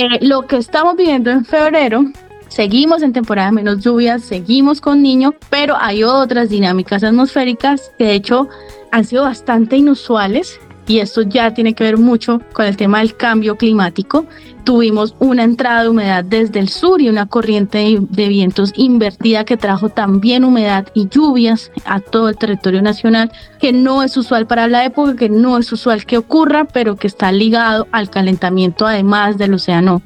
Eh, 0.00 0.18
lo 0.20 0.46
que 0.46 0.58
estamos 0.58 0.94
viviendo 0.94 1.28
en 1.28 1.44
febrero 1.44 2.04
Seguimos 2.46 3.02
en 3.02 3.12
temporada 3.12 3.48
de 3.48 3.56
menos 3.56 3.84
lluvias, 3.84 4.22
seguimos 4.22 4.80
con 4.80 5.02
niño, 5.02 5.34
pero 5.50 5.76
hay 5.78 6.02
otras 6.02 6.48
dinámicas 6.48 7.04
atmosféricas 7.04 7.92
que 7.98 8.04
de 8.04 8.14
hecho 8.14 8.48
han 8.90 9.04
sido 9.04 9.24
bastante 9.24 9.76
inusuales 9.76 10.58
y 10.86 11.00
esto 11.00 11.22
ya 11.22 11.52
tiene 11.52 11.74
que 11.74 11.84
ver 11.84 11.98
mucho 11.98 12.40
con 12.54 12.64
el 12.64 12.76
tema 12.76 13.00
del 13.00 13.14
cambio 13.16 13.56
climático. 13.56 14.24
Tuvimos 14.68 15.16
una 15.18 15.44
entrada 15.44 15.84
de 15.84 15.88
humedad 15.88 16.22
desde 16.22 16.60
el 16.60 16.68
sur 16.68 17.00
y 17.00 17.08
una 17.08 17.24
corriente 17.24 17.96
de 17.98 18.28
vientos 18.28 18.74
invertida 18.76 19.46
que 19.46 19.56
trajo 19.56 19.88
también 19.88 20.44
humedad 20.44 20.88
y 20.92 21.08
lluvias 21.08 21.72
a 21.86 22.00
todo 22.00 22.28
el 22.28 22.36
territorio 22.36 22.82
nacional, 22.82 23.32
que 23.60 23.72
no 23.72 24.02
es 24.02 24.14
usual 24.18 24.46
para 24.46 24.68
la 24.68 24.84
época, 24.84 25.16
que 25.16 25.30
no 25.30 25.56
es 25.56 25.72
usual 25.72 26.04
que 26.04 26.18
ocurra, 26.18 26.66
pero 26.66 26.96
que 26.96 27.06
está 27.06 27.32
ligado 27.32 27.88
al 27.92 28.10
calentamiento 28.10 28.86
además 28.86 29.38
del 29.38 29.54
océano 29.54 30.02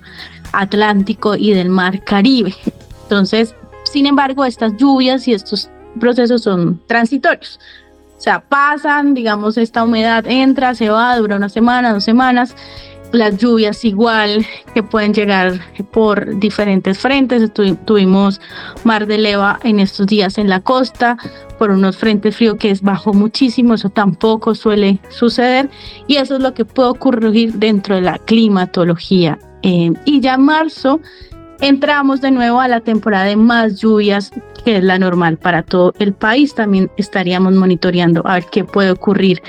Atlántico 0.53 1.35
y 1.35 1.55
del 1.55 1.69
mar 1.69 2.05
Caribe. 2.05 2.55
Entonces, 3.03 3.57
sin 3.83 4.07
embargo, 4.07 4.45
estas 4.45 4.77
lluvias 4.77 5.27
y 5.27 5.33
estos 5.33 5.71
procesos 5.99 6.41
son 6.41 6.81
transitorios. 6.87 7.59
O 8.17 8.21
sea, 8.23 8.39
pasan, 8.39 9.15
digamos, 9.15 9.59
esta 9.59 9.83
humedad 9.83 10.25
entra, 10.29 10.77
se 10.77 10.89
va, 10.89 11.17
dura 11.17 11.35
una 11.35 11.49
semana, 11.49 11.93
dos 11.93 12.05
semanas. 12.05 12.55
Las 13.13 13.37
lluvias 13.37 13.85
igual 13.85 14.47
que 14.73 14.83
pueden 14.83 15.13
llegar 15.13 15.61
por 15.91 16.39
diferentes 16.39 16.99
frentes. 16.99 17.53
tuvimos 17.85 18.41
mar 18.85 19.07
de 19.07 19.19
leva 19.19 19.61
en 19.65 19.81
estos 19.81 20.07
días 20.07 20.39
en 20.39 20.49
la 20.49 20.61
costa 20.61 21.19
por 21.59 21.71
unos 21.71 21.99
frentes 21.99 22.35
fríos 22.37 22.57
que 22.59 22.71
es 22.71 22.81
bajo 22.81 23.13
muchísimo. 23.13 23.75
Eso 23.75 23.91
tampoco 23.91 24.55
suele 24.55 24.99
suceder. 25.11 25.69
Y 26.07 26.17
eso 26.17 26.37
es 26.37 26.43
lo 26.43 26.55
que 26.55 26.65
puede 26.65 26.89
ocurrir 26.89 27.53
dentro 27.55 27.97
de 27.97 28.01
la 28.01 28.19
climatología. 28.19 29.39
Eh, 29.63 29.93
y 30.07 30.21
ya 30.21 30.35
en 30.35 30.43
marzo 30.43 30.99
entramos 31.61 32.23
de 32.23 32.31
nuevo 32.31 32.61
a 32.61 32.69
la 32.69 32.81
temporada 32.81 33.27
de 33.27 33.37
más 33.37 33.79
lluvias, 33.79 34.31
que 34.65 34.79
es 34.79 34.85
la 34.85 34.99
normal 34.99 35.37
para 35.37 35.63
todo 35.63 35.93
el 35.99 36.15
país. 36.15 36.55
También 36.55 36.91
estaríamos 36.97 37.53
monitoreando 37.53 38.27
a 38.27 38.35
ver 38.35 38.47
qué 38.51 38.65
puede 38.65 38.91
ocurrir 38.91 39.43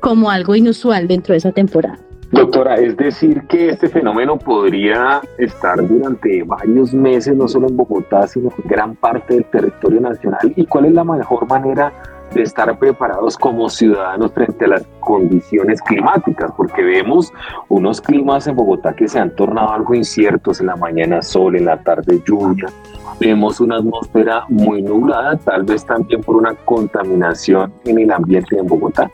como 0.00 0.30
algo 0.30 0.56
inusual 0.56 1.06
dentro 1.06 1.34
de 1.34 1.38
esa 1.38 1.52
temporada. 1.52 1.98
Doctora, 2.32 2.76
es 2.76 2.96
decir 2.96 3.42
que 3.46 3.68
este 3.68 3.90
fenómeno 3.90 4.38
podría 4.38 5.20
estar 5.36 5.86
durante 5.86 6.42
varios 6.44 6.94
meses, 6.94 7.36
no 7.36 7.46
solo 7.46 7.68
en 7.68 7.76
Bogotá, 7.76 8.26
sino 8.26 8.48
en 8.48 8.68
gran 8.68 8.96
parte 8.96 9.34
del 9.34 9.44
territorio 9.44 10.00
nacional. 10.00 10.50
¿Y 10.56 10.64
cuál 10.64 10.86
es 10.86 10.92
la 10.92 11.04
mejor 11.04 11.46
manera 11.46 11.92
de 12.32 12.42
estar 12.42 12.78
preparados 12.78 13.36
como 13.36 13.68
ciudadanos 13.68 14.32
frente 14.32 14.64
a 14.64 14.68
las 14.68 14.86
condiciones 15.00 15.82
climáticas, 15.82 16.50
porque 16.56 16.82
vemos 16.82 17.30
unos 17.68 18.00
climas 18.00 18.46
en 18.46 18.56
Bogotá 18.56 18.94
que 18.94 19.08
se 19.08 19.18
han 19.18 19.36
tornado 19.36 19.70
algo 19.70 19.94
inciertos, 19.94 20.60
en 20.60 20.68
la 20.68 20.76
mañana 20.76 21.20
sol, 21.20 21.54
en 21.54 21.66
la 21.66 21.82
tarde 21.82 22.22
lluvia, 22.26 22.68
vemos 23.20 23.60
una 23.60 23.76
atmósfera 23.76 24.44
muy 24.48 24.80
nublada, 24.80 25.36
tal 25.36 25.64
vez 25.64 25.84
también 25.84 26.22
por 26.22 26.36
una 26.36 26.54
contaminación 26.54 27.72
en 27.84 27.98
el 27.98 28.10
ambiente 28.10 28.56
en 28.56 28.66
Bogotá. 28.66 29.10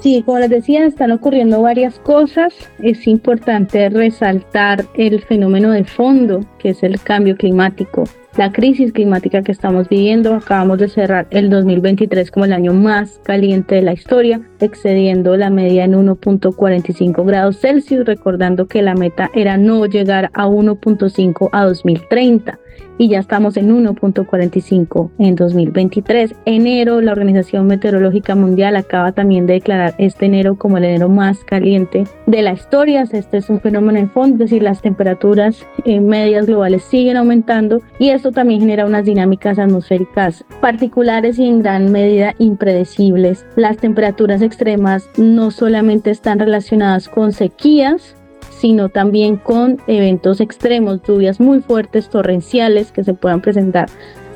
Sí, 0.00 0.22
como 0.24 0.38
les 0.38 0.48
decía, 0.48 0.86
están 0.86 1.12
ocurriendo 1.12 1.60
varias 1.60 1.98
cosas. 1.98 2.54
Es 2.82 3.06
importante 3.06 3.90
resaltar 3.90 4.86
el 4.94 5.20
fenómeno 5.20 5.72
de 5.72 5.84
fondo, 5.84 6.40
que 6.58 6.70
es 6.70 6.82
el 6.82 7.00
cambio 7.00 7.36
climático 7.36 8.04
la 8.36 8.52
crisis 8.52 8.92
climática 8.92 9.42
que 9.42 9.52
estamos 9.52 9.88
viviendo. 9.88 10.34
Acabamos 10.34 10.78
de 10.78 10.88
cerrar 10.88 11.26
el 11.30 11.50
2023 11.50 12.30
como 12.30 12.44
el 12.44 12.52
año 12.52 12.72
más 12.72 13.20
caliente 13.24 13.76
de 13.76 13.82
la 13.82 13.92
historia, 13.92 14.40
excediendo 14.60 15.36
la 15.36 15.50
media 15.50 15.84
en 15.84 15.92
1.45 15.92 17.24
grados 17.24 17.58
Celsius, 17.60 18.06
recordando 18.06 18.66
que 18.66 18.82
la 18.82 18.94
meta 18.94 19.30
era 19.34 19.56
no 19.56 19.86
llegar 19.86 20.30
a 20.34 20.46
1.5 20.46 21.48
a 21.52 21.64
2030 21.64 22.58
y 23.00 23.08
ya 23.08 23.18
estamos 23.18 23.56
en 23.56 23.70
1.45 23.70 25.10
en 25.18 25.34
2023. 25.34 26.34
Enero, 26.44 27.00
la 27.00 27.12
Organización 27.12 27.66
Meteorológica 27.66 28.34
Mundial 28.34 28.76
acaba 28.76 29.12
también 29.12 29.46
de 29.46 29.54
declarar 29.54 29.94
este 29.96 30.26
enero 30.26 30.56
como 30.56 30.76
el 30.76 30.84
enero 30.84 31.08
más 31.08 31.42
caliente 31.44 32.04
de 32.26 32.42
la 32.42 32.52
historia. 32.52 33.04
Este 33.10 33.38
es 33.38 33.48
un 33.48 33.58
fenómeno 33.62 33.98
en 33.98 34.10
fondo, 34.10 34.44
es 34.44 34.50
decir, 34.50 34.62
las 34.62 34.82
temperaturas 34.82 35.66
eh, 35.86 35.98
medias 35.98 36.44
globales 36.44 36.84
siguen 36.84 37.16
aumentando 37.16 37.80
y 37.98 38.10
esto 38.20 38.32
también 38.32 38.60
genera 38.60 38.84
unas 38.84 39.06
dinámicas 39.06 39.58
atmosféricas 39.58 40.44
particulares 40.60 41.38
y 41.38 41.48
en 41.48 41.62
gran 41.62 41.90
medida 41.90 42.34
impredecibles. 42.38 43.46
Las 43.56 43.78
temperaturas 43.78 44.42
extremas 44.42 45.08
no 45.16 45.50
solamente 45.50 46.10
están 46.10 46.38
relacionadas 46.38 47.08
con 47.08 47.32
sequías, 47.32 48.14
sino 48.50 48.90
también 48.90 49.36
con 49.36 49.78
eventos 49.86 50.42
extremos, 50.42 51.00
lluvias 51.02 51.40
muy 51.40 51.60
fuertes, 51.60 52.10
torrenciales 52.10 52.92
que 52.92 53.04
se 53.04 53.14
puedan 53.14 53.40
presentar 53.40 53.88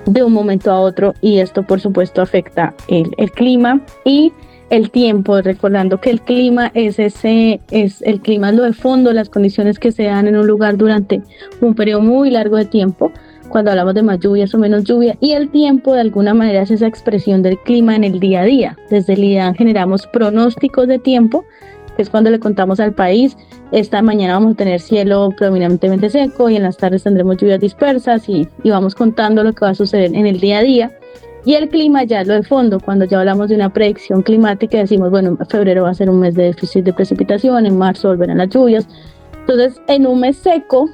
de 0.06 0.24
un 0.24 0.32
momento 0.32 0.70
a 0.70 0.80
otro 0.80 1.12
y 1.20 1.40
esto 1.40 1.62
por 1.62 1.78
supuesto 1.78 2.22
afecta 2.22 2.72
el, 2.88 3.14
el 3.18 3.30
clima 3.32 3.82
y 4.06 4.32
el 4.70 4.90
tiempo, 4.90 5.42
recordando 5.42 6.00
que 6.00 6.08
el 6.08 6.22
clima 6.22 6.70
es 6.72 6.98
ese, 6.98 7.60
es 7.70 8.00
el 8.00 8.22
clima 8.22 8.48
es 8.48 8.56
lo 8.56 8.62
de 8.62 8.72
fondo, 8.72 9.12
las 9.12 9.28
condiciones 9.28 9.78
que 9.78 9.92
se 9.92 10.04
dan 10.04 10.26
en 10.26 10.36
un 10.36 10.46
lugar 10.46 10.78
durante 10.78 11.20
un 11.60 11.74
periodo 11.74 12.00
muy 12.00 12.30
largo 12.30 12.56
de 12.56 12.64
tiempo, 12.64 13.12
cuando 13.54 13.70
hablamos 13.70 13.94
de 13.94 14.02
más 14.02 14.18
lluvias 14.18 14.52
o 14.52 14.58
menos 14.58 14.82
lluvia, 14.82 15.16
y 15.20 15.30
el 15.30 15.48
tiempo 15.48 15.94
de 15.94 16.00
alguna 16.00 16.34
manera 16.34 16.62
es 16.62 16.72
esa 16.72 16.88
expresión 16.88 17.40
del 17.40 17.56
clima 17.58 17.94
en 17.94 18.02
el 18.02 18.18
día 18.18 18.40
a 18.40 18.44
día. 18.44 18.76
Desde 18.90 19.12
el 19.12 19.22
IDAN 19.22 19.54
generamos 19.54 20.08
pronósticos 20.08 20.88
de 20.88 20.98
tiempo 20.98 21.44
que 21.94 22.02
es 22.02 22.10
cuando 22.10 22.30
le 22.30 22.40
contamos 22.40 22.80
al 22.80 22.94
país, 22.94 23.36
esta 23.70 24.02
mañana 24.02 24.32
vamos 24.34 24.54
a 24.54 24.56
tener 24.56 24.80
cielo 24.80 25.30
predominantemente 25.36 26.10
seco 26.10 26.50
y 26.50 26.56
en 26.56 26.64
las 26.64 26.78
tardes 26.78 27.04
tendremos 27.04 27.36
lluvias 27.36 27.60
dispersas 27.60 28.28
y, 28.28 28.48
y 28.64 28.70
vamos 28.70 28.96
contando 28.96 29.44
lo 29.44 29.52
que 29.52 29.64
va 29.64 29.70
a 29.70 29.74
suceder 29.76 30.12
en 30.12 30.26
el 30.26 30.40
día 30.40 30.58
a 30.58 30.62
día. 30.62 30.98
Y 31.44 31.54
el 31.54 31.68
clima 31.68 32.02
ya 32.02 32.22
es 32.22 32.26
lo 32.26 32.34
de 32.34 32.42
fondo, 32.42 32.80
cuando 32.80 33.04
ya 33.04 33.20
hablamos 33.20 33.50
de 33.50 33.54
una 33.54 33.72
predicción 33.72 34.22
climática, 34.22 34.78
decimos, 34.78 35.12
bueno, 35.12 35.38
febrero 35.48 35.84
va 35.84 35.90
a 35.90 35.94
ser 35.94 36.10
un 36.10 36.18
mes 36.18 36.34
de 36.34 36.46
déficit 36.46 36.84
de 36.84 36.92
precipitación, 36.92 37.66
en 37.66 37.78
marzo 37.78 38.08
volverán 38.08 38.38
las 38.38 38.48
lluvias. 38.48 38.88
Entonces, 39.42 39.80
en 39.86 40.08
un 40.08 40.18
mes 40.18 40.38
seco, 40.38 40.90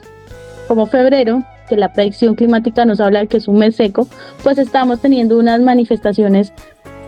como 0.69 0.85
febrero, 0.85 1.43
que 1.71 1.77
la 1.77 1.93
predicción 1.93 2.35
climática 2.35 2.85
nos 2.85 3.01
habla 3.01 3.21
de 3.21 3.29
que 3.29 3.37
es 3.37 3.47
un 3.47 3.59
mes 3.59 3.77
seco, 3.77 4.09
pues 4.43 4.59
estamos 4.59 5.01
teniendo 5.01 5.39
unas 5.39 5.61
manifestaciones 5.61 6.53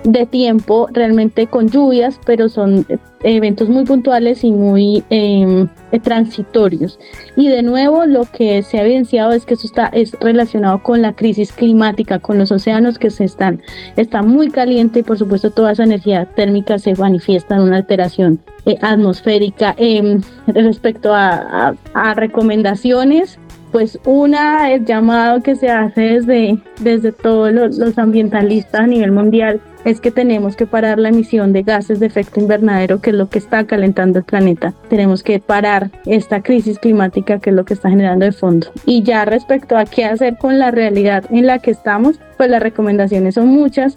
de 0.04 0.26
tiempo 0.26 0.88
realmente 0.92 1.46
con 1.46 1.68
lluvias, 1.68 2.18
pero 2.24 2.48
son 2.48 2.86
eventos 3.22 3.68
muy 3.68 3.84
puntuales 3.84 4.42
y 4.42 4.50
muy 4.50 5.04
em, 5.10 5.68
transitorios. 6.02 6.98
Y 7.36 7.48
de 7.48 7.62
nuevo 7.62 8.06
lo 8.06 8.24
que 8.24 8.62
se 8.62 8.78
ha 8.78 8.84
evidenciado 8.84 9.32
es 9.32 9.44
que 9.44 9.54
eso 9.54 9.66
está 9.66 9.86
es 9.88 10.12
relacionado 10.20 10.82
con 10.82 11.02
la 11.02 11.14
crisis 11.14 11.52
climática, 11.52 12.18
con 12.18 12.38
los 12.38 12.50
océanos 12.50 12.98
que 12.98 13.10
se 13.10 13.24
están, 13.24 13.62
está 13.96 14.22
muy 14.22 14.50
caliente 14.50 15.00
y 15.00 15.02
por 15.02 15.18
supuesto 15.18 15.50
toda 15.50 15.72
esa 15.72 15.84
energía 15.84 16.26
térmica 16.34 16.78
se 16.78 16.94
manifiesta 16.94 17.54
en 17.54 17.62
una 17.62 17.76
alteración 17.76 18.40
eh, 18.66 18.76
atmosférica. 18.80 19.74
Em, 19.78 20.20
respecto 20.46 21.14
a, 21.14 21.74
a 21.94 22.14
recomendaciones, 22.14 23.38
pues 23.72 23.98
una, 24.04 24.70
el 24.70 24.84
llamado 24.84 25.42
que 25.42 25.56
se 25.56 25.70
hace 25.70 26.00
desde, 26.02 26.58
desde 26.80 27.10
todos 27.10 27.52
los, 27.52 27.98
ambientalistas 27.98 28.82
a 28.82 28.86
nivel 28.86 29.12
mundial 29.12 29.60
es 29.84 30.00
que 30.00 30.10
tenemos 30.10 30.54
que 30.54 30.66
parar 30.66 30.98
la 30.98 31.08
emisión 31.08 31.52
de 31.52 31.62
gases 31.62 31.98
de 31.98 32.06
efecto 32.06 32.38
invernadero, 32.38 33.00
que 33.00 33.10
es 33.10 33.16
lo 33.16 33.28
que 33.28 33.38
está 33.38 33.66
calentando 33.66 34.20
el 34.20 34.24
planeta. 34.24 34.74
Tenemos 34.88 35.22
que 35.22 35.40
parar 35.40 35.90
esta 36.06 36.42
crisis 36.42 36.78
climática, 36.78 37.40
que 37.40 37.50
es 37.50 37.56
lo 37.56 37.64
que 37.64 37.74
está 37.74 37.90
generando 37.90 38.24
de 38.24 38.32
fondo. 38.32 38.68
Y 38.86 39.02
ya 39.02 39.24
respecto 39.24 39.76
a 39.76 39.84
qué 39.84 40.04
hacer 40.04 40.36
con 40.36 40.58
la 40.58 40.70
realidad 40.70 41.24
en 41.30 41.46
la 41.46 41.58
que 41.58 41.72
estamos, 41.72 42.20
pues 42.36 42.48
las 42.50 42.62
recomendaciones 42.62 43.34
son 43.34 43.48
muchas. 43.48 43.96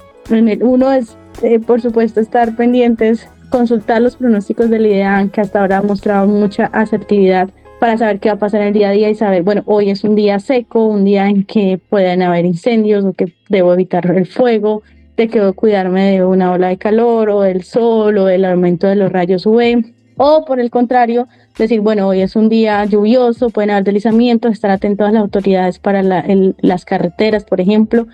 Uno 0.61 0.91
es, 0.91 1.17
eh, 1.43 1.59
por 1.59 1.81
supuesto, 1.81 2.19
estar 2.19 2.55
pendientes, 2.55 3.27
consultar 3.49 4.01
los 4.01 4.15
pronósticos 4.15 4.71
del 4.71 4.87
IDEAN, 4.87 5.29
que 5.29 5.41
hasta 5.41 5.59
ahora 5.59 5.77
ha 5.77 5.83
mostrado 5.83 6.25
mucha 6.25 6.65
asertividad 6.67 7.49
para 7.79 7.97
saber 7.97 8.19
qué 8.19 8.29
va 8.29 8.35
a 8.35 8.39
pasar 8.39 8.61
en 8.61 8.67
el 8.67 8.73
día 8.73 8.89
a 8.89 8.91
día 8.91 9.09
y 9.09 9.15
saber, 9.15 9.43
bueno, 9.43 9.63
hoy 9.65 9.89
es 9.89 10.03
un 10.03 10.15
día 10.15 10.39
seco, 10.39 10.85
un 10.85 11.05
día 11.05 11.27
en 11.27 11.43
que 11.43 11.79
pueden 11.89 12.21
haber 12.21 12.45
incendios 12.45 13.05
o 13.05 13.13
que 13.13 13.33
debo 13.49 13.73
evitar 13.73 14.05
el 14.15 14.25
fuego, 14.25 14.83
de 15.17 15.27
que 15.27 15.39
debo 15.39 15.53
cuidarme 15.53 16.11
de 16.11 16.25
una 16.25 16.51
ola 16.51 16.69
de 16.69 16.77
calor 16.77 17.29
o 17.29 17.41
del 17.41 17.63
sol 17.63 18.17
o 18.17 18.25
del 18.25 18.45
aumento 18.45 18.87
de 18.87 18.95
los 18.95 19.11
rayos 19.11 19.45
UV. 19.45 19.94
O 20.17 20.45
por 20.45 20.59
el 20.59 20.69
contrario, 20.69 21.27
decir, 21.57 21.81
bueno, 21.81 22.07
hoy 22.07 22.21
es 22.21 22.35
un 22.35 22.49
día 22.49 22.83
lluvioso, 22.85 23.49
pueden 23.49 23.71
haber 23.71 23.83
deslizamientos, 23.83 24.51
estar 24.51 24.71
atentos 24.71 25.07
a 25.07 25.11
las 25.11 25.21
autoridades 25.21 25.79
para 25.79 26.03
las 26.03 26.85
carreteras, 26.85 27.43
por 27.43 27.61
ejemplo. 27.61 28.07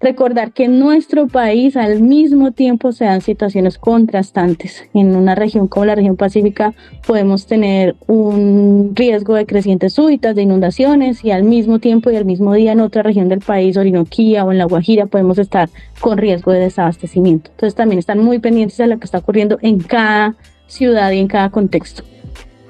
Recordar 0.00 0.52
que 0.52 0.64
en 0.64 0.78
nuestro 0.78 1.26
país 1.26 1.76
al 1.76 2.00
mismo 2.00 2.52
tiempo 2.52 2.92
se 2.92 3.04
dan 3.04 3.20
situaciones 3.20 3.78
contrastantes. 3.78 4.84
En 4.94 5.16
una 5.16 5.34
región 5.34 5.66
como 5.66 5.86
la 5.86 5.96
región 5.96 6.16
pacífica 6.16 6.74
podemos 7.04 7.46
tener 7.46 7.96
un 8.06 8.92
riesgo 8.94 9.34
de 9.34 9.46
crecientes 9.46 9.94
súbitas, 9.94 10.36
de 10.36 10.42
inundaciones, 10.42 11.24
y 11.24 11.32
al 11.32 11.42
mismo 11.42 11.80
tiempo 11.80 12.10
y 12.10 12.16
al 12.16 12.24
mismo 12.24 12.52
día 12.54 12.72
en 12.72 12.80
otra 12.80 13.02
región 13.02 13.28
del 13.28 13.40
país, 13.40 13.76
Orinoquía 13.76 14.44
o 14.44 14.52
en 14.52 14.58
La 14.58 14.66
Guajira, 14.66 15.06
podemos 15.06 15.38
estar 15.38 15.68
con 16.00 16.18
riesgo 16.18 16.52
de 16.52 16.60
desabastecimiento. 16.60 17.50
Entonces 17.50 17.74
también 17.74 17.98
están 17.98 18.20
muy 18.20 18.38
pendientes 18.38 18.76
de 18.76 18.86
lo 18.86 18.98
que 18.98 19.04
está 19.04 19.18
ocurriendo 19.18 19.58
en 19.62 19.80
cada 19.80 20.36
ciudad 20.68 21.10
y 21.10 21.18
en 21.18 21.26
cada 21.26 21.50
contexto. 21.50 22.04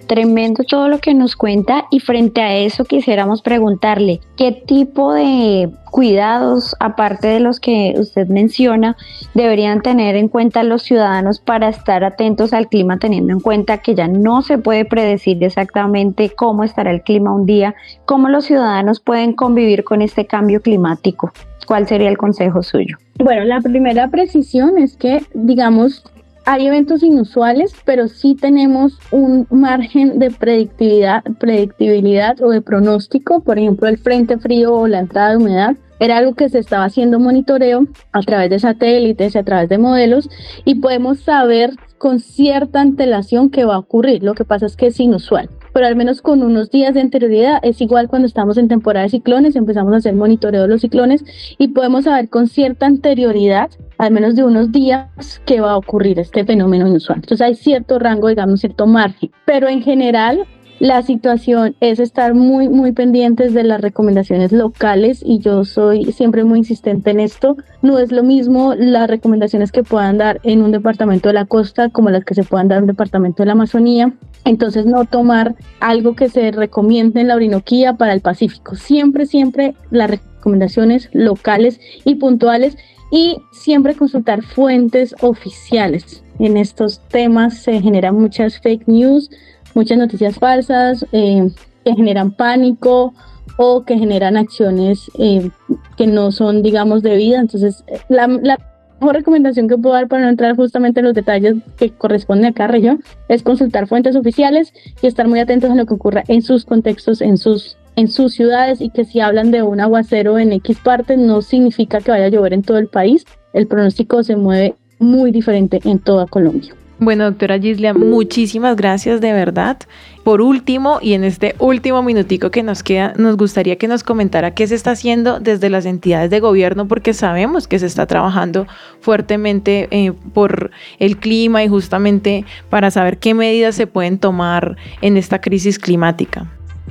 Tremendo 0.09 0.65
todo 0.65 0.89
lo 0.89 1.01
que 1.01 1.13
nos 1.13 1.37
cuenta 1.37 1.85
y 1.91 2.01
frente 2.01 2.41
a 2.41 2.57
eso 2.57 2.87
quisiéramos 2.87 3.43
preguntarle 3.43 4.21
qué 4.39 4.53
tipo 4.53 5.13
de 5.13 5.69
cuidados, 5.91 6.75
aparte 6.81 7.29
de 7.29 7.41
los 7.41 7.61
que 7.61 7.95
usted 7.99 8.27
menciona, 8.29 8.97
deberían 9.35 9.83
tener 9.83 10.17
en 10.17 10.29
cuenta 10.29 10.63
los 10.63 10.83
ciudadanos 10.83 11.41
para 11.41 11.69
estar 11.69 12.05
atentos 12.05 12.55
al 12.55 12.69
clima, 12.69 12.99
teniendo 12.99 13.35
en 13.35 13.41
cuenta 13.41 13.79
que 13.79 13.95
ya 13.95 14.09
no 14.09 14.41
se 14.41 14.57
puede 14.57 14.87
predecir 14.87 15.45
exactamente 15.45 16.31
cómo 16.31 16.65
estará 16.65 16.91
el 16.91 17.03
clima 17.03 17.35
un 17.35 17.45
día, 17.45 17.75
cómo 18.07 18.31
los 18.31 18.47
ciudadanos 18.47 19.01
pueden 19.01 19.35
convivir 19.35 19.85
con 19.85 20.01
este 20.01 20.27
cambio 20.27 20.63
climático. 20.63 21.33
¿Cuál 21.67 21.87
sería 21.87 22.09
el 22.09 22.17
consejo 22.17 22.63
suyo? 22.63 22.97
Bueno, 23.19 23.45
la 23.45 23.61
primera 23.61 24.09
precisión 24.09 24.79
es 24.79 24.97
que, 24.97 25.23
digamos, 25.35 26.03
hay 26.51 26.67
eventos 26.67 27.03
inusuales, 27.03 27.75
pero 27.85 28.09
sí 28.09 28.35
tenemos 28.35 28.99
un 29.11 29.47
margen 29.51 30.19
de 30.19 30.31
predictividad, 30.31 31.23
predictibilidad 31.39 32.41
o 32.41 32.49
de 32.49 32.63
pronóstico, 32.63 33.41
por 33.41 33.59
ejemplo, 33.59 33.87
el 33.87 33.99
frente 33.99 34.39
frío 34.39 34.73
o 34.73 34.89
la 34.89 35.01
entrada 35.01 35.33
de 35.33 35.37
humedad. 35.37 35.77
Era 36.01 36.17
algo 36.17 36.35
que 36.35 36.49
se 36.49 36.61
estaba 36.61 36.85
haciendo 36.85 37.21
monitoreo 37.21 37.87
a 38.13 38.23
través 38.23 38.49
de 38.49 38.61
satélites 38.61 39.35
y 39.35 39.39
a 39.39 39.43
través 39.43 39.69
de 39.69 39.77
modelos 39.77 40.31
y 40.65 40.77
podemos 40.77 41.21
saber 41.21 41.73
con 41.99 42.19
cierta 42.19 42.81
antelación 42.81 43.51
qué 43.51 43.67
va 43.67 43.75
a 43.75 43.81
ocurrir. 43.81 44.23
Lo 44.23 44.33
que 44.33 44.47
pasa 44.47 44.65
es 44.65 44.75
que 44.75 44.87
es 44.87 44.99
inusual 45.01 45.51
pero 45.79 45.87
al 45.87 45.95
menos 45.95 46.23
con 46.23 46.43
unos 46.43 46.71
días 46.71 46.93
de 46.93 47.03
anterioridad 47.03 47.61
es 47.63 47.81
igual 47.81 48.09
cuando 48.09 48.27
estamos 48.27 48.59
en 48.59 48.67
temporada 48.67 49.05
de 49.05 49.11
ciclones, 49.11 49.55
empezamos 49.55 49.93
a 49.93 49.99
hacer 49.99 50.13
monitoreo 50.13 50.63
de 50.63 50.69
los 50.69 50.81
ciclones 50.81 51.25
y 51.57 51.69
podemos 51.69 52.05
saber 52.05 52.29
con 52.29 52.49
cierta 52.49 52.87
anterioridad, 52.87 53.71
al 53.99 54.13
menos 54.13 54.37
de 54.37 54.45
unos 54.45 54.73
días, 54.73 55.43
qué 55.45 55.61
va 55.61 55.73
a 55.73 55.77
ocurrir 55.77 56.19
este 56.19 56.45
fenómeno 56.45 56.87
inusual. 56.87 57.19
Entonces 57.19 57.47
hay 57.47 57.55
cierto 57.55 57.99
rango, 57.99 58.29
digamos, 58.29 58.61
cierto 58.61 58.87
margen, 58.87 59.31
pero 59.45 59.69
en 59.69 59.83
general 59.83 60.47
la 60.81 61.03
situación 61.03 61.75
es 61.81 61.99
estar 61.99 62.35
muy, 62.35 62.69
muy 62.69 62.93
pendientes 62.93 63.53
de 63.53 63.65
las 63.65 63.81
recomendaciones 63.81 64.53
locales 64.53 65.23
y 65.27 65.41
yo 65.41 65.65
soy 65.65 66.05
siempre 66.13 66.45
muy 66.45 66.61
insistente 66.61 67.11
en 67.11 67.19
esto. 67.19 67.57
No 67.83 67.99
es 67.99 68.13
lo 68.13 68.23
mismo 68.23 68.75
las 68.77 69.11
recomendaciones 69.11 69.73
que 69.73 69.83
puedan 69.83 70.19
dar 70.19 70.41
en 70.45 70.63
un 70.63 70.71
departamento 70.71 71.31
de 71.31 71.33
la 71.33 71.47
costa 71.47 71.89
como 71.89 72.11
las 72.11 72.25
que 72.25 72.35
se 72.35 72.45
puedan 72.45 72.69
dar 72.69 72.79
en 72.79 72.85
un 72.85 72.89
departamento 72.89 73.43
de 73.43 73.47
la 73.47 73.53
Amazonía. 73.53 74.13
Entonces 74.45 74.87
no 74.87 75.05
tomar 75.05 75.57
algo 75.81 76.15
que 76.15 76.29
se 76.29 76.53
recomiende 76.53 77.23
en 77.23 77.29
la 77.29 77.35
Orinoquía 77.35 77.95
para 77.95 78.13
el 78.13 78.21
Pacífico. 78.21 78.77
Siempre, 78.77 79.27
siempre 79.27 79.75
las 79.91 80.11
recomendaciones 80.11 81.11
locales 81.13 81.81
y 82.05 82.15
puntuales 82.15 82.77
y 83.11 83.43
siempre 83.53 83.95
consultar 83.95 84.43
fuentes 84.43 85.15
oficiales. 85.21 86.23
En 86.39 86.57
estos 86.57 87.01
temas 87.09 87.59
se 87.59 87.81
generan 87.81 88.15
muchas 88.15 88.61
fake 88.61 88.87
news, 88.87 89.31
muchas 89.75 89.99
noticias 89.99 90.37
falsas 90.39 91.05
eh, 91.13 91.51
que 91.85 91.95
generan 91.95 92.33
pánico 92.33 93.15
o 93.57 93.85
que 93.85 93.99
generan 93.99 94.37
acciones 94.37 95.11
eh, 95.19 95.51
que 95.97 96.07
no 96.07 96.31
son, 96.31 96.63
digamos, 96.63 97.03
debidas. 97.03 97.41
Entonces, 97.41 97.85
la, 98.09 98.27
la, 98.29 98.59
mejor 99.01 99.15
recomendación 99.15 99.69
que 99.69 99.79
puedo 99.79 99.95
dar 99.95 100.09
para 100.09 100.23
no 100.23 100.29
entrar 100.29 100.57
justamente 100.57 101.01
en 101.01 101.07
los 101.07 101.15
detalles 101.15 101.57
que 101.77 101.91
corresponden 101.91 102.47
a 102.47 102.53
cada 102.53 102.69
región 102.69 103.03
es 103.29 103.45
consultar 103.45 103.87
fuentes 103.87 104.17
oficiales 104.17 104.73
y 105.01 105.07
estar 105.07 105.29
muy 105.29 105.39
atentos 105.39 105.71
a 105.71 105.77
lo 105.77 105.87
que 105.87 105.95
ocurra 105.95 106.25
en 106.27 106.43
sus 106.43 106.65
contextos, 106.65 107.21
en 107.21 107.39
sus 107.39 107.77
en 107.99 108.07
sus 108.07 108.33
ciudades 108.33 108.81
y 108.81 108.91
que 108.91 109.05
si 109.05 109.19
hablan 109.19 109.51
de 109.51 109.65
un 109.65 109.81
aguacero 109.81 110.39
en 110.39 110.53
X 110.53 110.79
parte 110.85 111.17
no 111.17 111.43
significa 111.43 111.99
que 111.99 112.13
vaya 112.13 112.27
a 112.27 112.29
llover 112.29 112.53
en 112.53 112.63
todo 112.63 112.79
el 112.79 112.87
país. 112.87 113.27
El 113.53 113.67
pronóstico 113.67 114.23
se 114.23 114.37
mueve 114.37 114.77
muy 115.01 115.33
diferente 115.33 115.81
en 115.83 115.99
toda 115.99 116.27
Colombia. 116.27 116.73
Bueno, 117.01 117.25
doctora 117.25 117.59
Gislia, 117.59 117.95
muchísimas 117.95 118.77
gracias 118.77 119.21
de 119.21 119.33
verdad. 119.33 119.79
Por 120.23 120.41
último, 120.41 121.01
y 121.03 121.15
en 121.15 121.25
este 121.25 121.57
último 121.59 122.03
minutico 122.03 122.53
que 122.53 122.63
nos 122.63 122.85
queda, 122.85 123.15
nos 123.17 123.37
gustaría 123.37 123.77
que 123.77 123.89
nos 123.89 124.05
comentara 124.05 124.55
qué 124.55 124.69
se 124.69 124.77
está 124.77 124.93
haciendo 124.93 125.41
desde 125.41 125.69
las 125.69 125.85
entidades 125.85 126.31
de 126.31 126.39
gobierno, 126.39 126.87
porque 126.87 127.15
sabemos 127.15 127.67
que 127.67 127.81
se 127.81 127.87
está 127.87 128.07
trabajando 128.07 128.69
fuertemente 129.01 129.89
eh, 129.91 130.13
por 130.35 130.71
el 131.01 131.17
clima 131.19 131.65
y 131.65 131.69
justamente 131.69 132.45
para 132.71 132.93
saber 132.93 133.19
qué 133.19 133.35
medidas 133.35 133.75
se 133.75 133.89
pueden 133.89 134.19
tomar 134.19 134.77
en 135.01 135.17
esta 135.17 135.41
crisis 135.41 135.81
climática. 135.81 136.49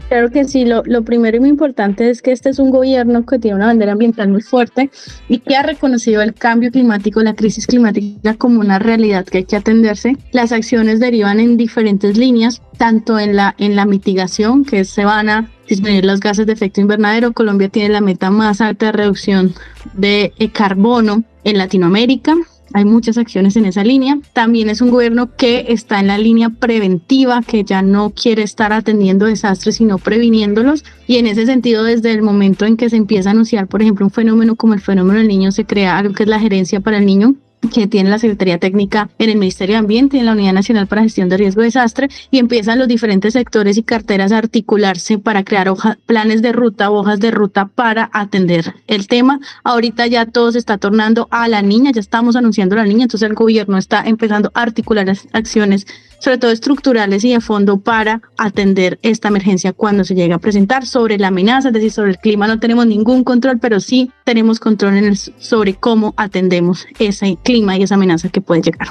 Claro 0.09 0.31
que 0.31 0.45
sí, 0.45 0.63
lo, 0.63 0.83
lo, 0.85 1.03
primero 1.03 1.35
y 1.35 1.39
muy 1.41 1.49
importante 1.49 2.09
es 2.09 2.21
que 2.21 2.31
este 2.31 2.49
es 2.49 2.59
un 2.59 2.71
gobierno 2.71 3.25
que 3.25 3.39
tiene 3.39 3.57
una 3.57 3.65
bandera 3.65 3.91
ambiental 3.91 4.29
muy 4.29 4.41
fuerte 4.41 4.89
y 5.27 5.39
que 5.39 5.57
ha 5.57 5.63
reconocido 5.63 6.21
el 6.21 6.33
cambio 6.33 6.71
climático, 6.71 7.21
la 7.21 7.33
crisis 7.33 7.67
climática 7.67 8.35
como 8.35 8.61
una 8.61 8.79
realidad 8.79 9.25
que 9.25 9.39
hay 9.39 9.43
que 9.43 9.57
atenderse. 9.57 10.15
Las 10.31 10.53
acciones 10.53 11.01
derivan 11.01 11.41
en 11.41 11.57
diferentes 11.57 12.17
líneas, 12.17 12.61
tanto 12.77 13.19
en 13.19 13.35
la, 13.35 13.53
en 13.57 13.75
la 13.75 13.85
mitigación, 13.85 14.63
que 14.63 14.85
se 14.85 15.03
van 15.03 15.27
a 15.27 15.51
disminuir 15.67 16.05
los 16.05 16.21
gases 16.21 16.47
de 16.47 16.53
efecto 16.53 16.79
invernadero. 16.79 17.33
Colombia 17.33 17.67
tiene 17.67 17.89
la 17.89 17.99
meta 17.99 18.31
más 18.31 18.61
alta 18.61 18.85
de 18.87 18.91
reducción 18.93 19.55
de 19.93 20.31
carbono 20.53 21.25
en 21.43 21.57
Latinoamérica 21.57 22.33
hay 22.73 22.85
muchas 22.85 23.17
acciones 23.17 23.55
en 23.55 23.65
esa 23.65 23.83
línea. 23.83 24.19
También 24.33 24.69
es 24.69 24.81
un 24.81 24.89
gobierno 24.89 25.35
que 25.35 25.65
está 25.69 25.99
en 25.99 26.07
la 26.07 26.17
línea 26.17 26.49
preventiva, 26.49 27.41
que 27.41 27.63
ya 27.63 27.81
no 27.81 28.11
quiere 28.11 28.43
estar 28.43 28.73
atendiendo 28.73 29.25
desastres, 29.25 29.75
sino 29.75 29.97
previniéndolos. 29.97 30.83
Y 31.07 31.17
en 31.17 31.27
ese 31.27 31.45
sentido, 31.45 31.83
desde 31.83 32.11
el 32.11 32.21
momento 32.21 32.65
en 32.65 32.77
que 32.77 32.89
se 32.89 32.97
empieza 32.97 33.29
a 33.29 33.31
anunciar, 33.31 33.67
por 33.67 33.81
ejemplo, 33.81 34.05
un 34.05 34.11
fenómeno 34.11 34.55
como 34.55 34.73
el 34.73 34.81
fenómeno 34.81 35.19
del 35.19 35.27
niño, 35.27 35.51
se 35.51 35.65
crea 35.65 35.97
algo 35.97 36.13
que 36.13 36.23
es 36.23 36.29
la 36.29 36.39
gerencia 36.39 36.79
para 36.79 36.97
el 36.97 37.05
niño, 37.05 37.35
que 37.69 37.87
tiene 37.87 38.09
la 38.09 38.19
Secretaría 38.19 38.57
Técnica 38.57 39.09
en 39.19 39.29
el 39.29 39.37
Ministerio 39.37 39.73
de 39.73 39.79
Ambiente 39.79 40.17
y 40.17 40.19
en 40.19 40.25
la 40.25 40.33
Unidad 40.33 40.53
Nacional 40.53 40.87
para 40.87 41.03
Gestión 41.03 41.29
de 41.29 41.37
Riesgo 41.37 41.61
de 41.61 41.67
Desastre 41.67 42.09
y 42.31 42.39
empiezan 42.39 42.79
los 42.79 42.87
diferentes 42.87 43.33
sectores 43.33 43.77
y 43.77 43.83
carteras 43.83 44.31
a 44.31 44.37
articularse 44.37 45.17
para 45.17 45.43
crear 45.43 45.71
planes 46.05 46.41
de 46.41 46.51
ruta, 46.51 46.91
hojas 46.91 47.19
de 47.19 47.31
ruta 47.31 47.65
para 47.67 48.09
atender 48.13 48.75
el 48.87 49.07
tema. 49.07 49.39
Ahorita 49.63 50.07
ya 50.07 50.25
todo 50.25 50.51
se 50.51 50.59
está 50.59 50.77
tornando 50.77 51.27
a 51.31 51.47
la 51.47 51.61
niña, 51.61 51.91
ya 51.91 52.01
estamos 52.01 52.35
anunciando 52.35 52.75
a 52.75 52.79
la 52.79 52.85
niña, 52.85 53.03
entonces 53.03 53.29
el 53.29 53.35
gobierno 53.35 53.77
está 53.77 54.03
empezando 54.05 54.51
a 54.53 54.61
articular 54.61 55.05
las 55.05 55.27
acciones 55.33 55.87
sobre 56.19 56.37
todo 56.37 56.51
estructurales 56.51 57.23
y 57.23 57.31
de 57.31 57.41
fondo 57.41 57.79
para 57.79 58.21
atender 58.37 58.99
esta 59.01 59.27
emergencia 59.27 59.73
cuando 59.73 60.03
se 60.03 60.15
llega 60.15 60.35
a 60.35 60.39
presentar. 60.39 60.85
Sobre 60.85 61.17
la 61.17 61.27
amenaza, 61.27 61.69
es 61.69 61.73
decir, 61.73 61.91
sobre 61.91 62.11
el 62.11 62.17
clima 62.17 62.47
no 62.47 62.59
tenemos 62.59 62.85
ningún 62.87 63.23
control, 63.23 63.59
pero 63.59 63.79
sí 63.79 64.11
tenemos 64.23 64.59
control 64.59 64.97
en 64.97 65.05
el, 65.05 65.17
sobre 65.17 65.75
cómo 65.75 66.13
atendemos 66.17 66.87
ese 66.99 67.37
clima 67.43 67.77
y 67.77 67.83
esa 67.83 67.95
amenaza 67.95 68.29
que 68.29 68.41
puede 68.41 68.61
llegar. 68.61 68.87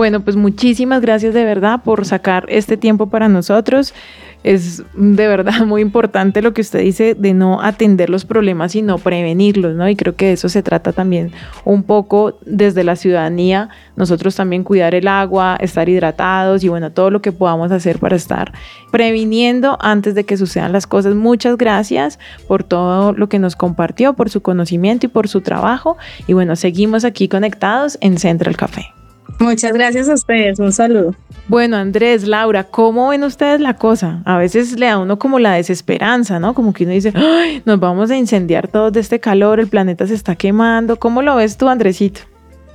Bueno, 0.00 0.20
pues 0.20 0.34
muchísimas 0.34 1.02
gracias 1.02 1.34
de 1.34 1.44
verdad 1.44 1.82
por 1.84 2.06
sacar 2.06 2.46
este 2.48 2.78
tiempo 2.78 3.10
para 3.10 3.28
nosotros. 3.28 3.92
Es 4.42 4.82
de 4.94 5.28
verdad 5.28 5.60
muy 5.66 5.82
importante 5.82 6.40
lo 6.40 6.54
que 6.54 6.62
usted 6.62 6.78
dice 6.78 7.14
de 7.14 7.34
no 7.34 7.60
atender 7.60 8.08
los 8.08 8.24
problemas, 8.24 8.72
sino 8.72 8.96
prevenirlos, 8.96 9.76
¿no? 9.76 9.86
Y 9.90 9.96
creo 9.96 10.16
que 10.16 10.28
de 10.28 10.32
eso 10.32 10.48
se 10.48 10.62
trata 10.62 10.94
también 10.94 11.32
un 11.66 11.82
poco 11.82 12.38
desde 12.46 12.82
la 12.82 12.96
ciudadanía, 12.96 13.68
nosotros 13.94 14.34
también 14.34 14.64
cuidar 14.64 14.94
el 14.94 15.06
agua, 15.06 15.58
estar 15.60 15.86
hidratados 15.90 16.64
y 16.64 16.70
bueno, 16.70 16.92
todo 16.92 17.10
lo 17.10 17.20
que 17.20 17.32
podamos 17.32 17.70
hacer 17.70 17.98
para 17.98 18.16
estar 18.16 18.54
previniendo 18.90 19.76
antes 19.82 20.14
de 20.14 20.24
que 20.24 20.38
sucedan 20.38 20.72
las 20.72 20.86
cosas. 20.86 21.14
Muchas 21.14 21.58
gracias 21.58 22.18
por 22.48 22.64
todo 22.64 23.12
lo 23.12 23.28
que 23.28 23.38
nos 23.38 23.54
compartió, 23.54 24.14
por 24.14 24.30
su 24.30 24.40
conocimiento 24.40 25.04
y 25.04 25.08
por 25.10 25.28
su 25.28 25.42
trabajo. 25.42 25.98
Y 26.26 26.32
bueno, 26.32 26.56
seguimos 26.56 27.04
aquí 27.04 27.28
conectados 27.28 27.98
en 28.00 28.16
Central 28.16 28.56
Café. 28.56 28.94
Muchas 29.38 29.72
gracias 29.72 30.08
a 30.08 30.14
ustedes, 30.14 30.58
un 30.58 30.72
saludo. 30.72 31.14
Bueno, 31.48 31.76
Andrés, 31.76 32.26
Laura, 32.26 32.64
¿cómo 32.64 33.08
ven 33.08 33.24
ustedes 33.24 33.60
la 33.60 33.74
cosa? 33.74 34.22
A 34.24 34.38
veces 34.38 34.78
le 34.78 34.86
da 34.86 34.98
uno 34.98 35.18
como 35.18 35.38
la 35.38 35.54
desesperanza, 35.54 36.38
¿no? 36.38 36.54
Como 36.54 36.72
que 36.72 36.84
uno 36.84 36.92
dice, 36.92 37.12
Ay, 37.14 37.62
nos 37.64 37.80
vamos 37.80 38.10
a 38.10 38.16
incendiar 38.16 38.68
todos 38.68 38.92
de 38.92 39.00
este 39.00 39.20
calor, 39.20 39.60
el 39.60 39.68
planeta 39.68 40.06
se 40.06 40.14
está 40.14 40.36
quemando. 40.36 40.96
¿Cómo 40.96 41.22
lo 41.22 41.36
ves 41.36 41.56
tú, 41.56 41.68
Andresito? 41.68 42.20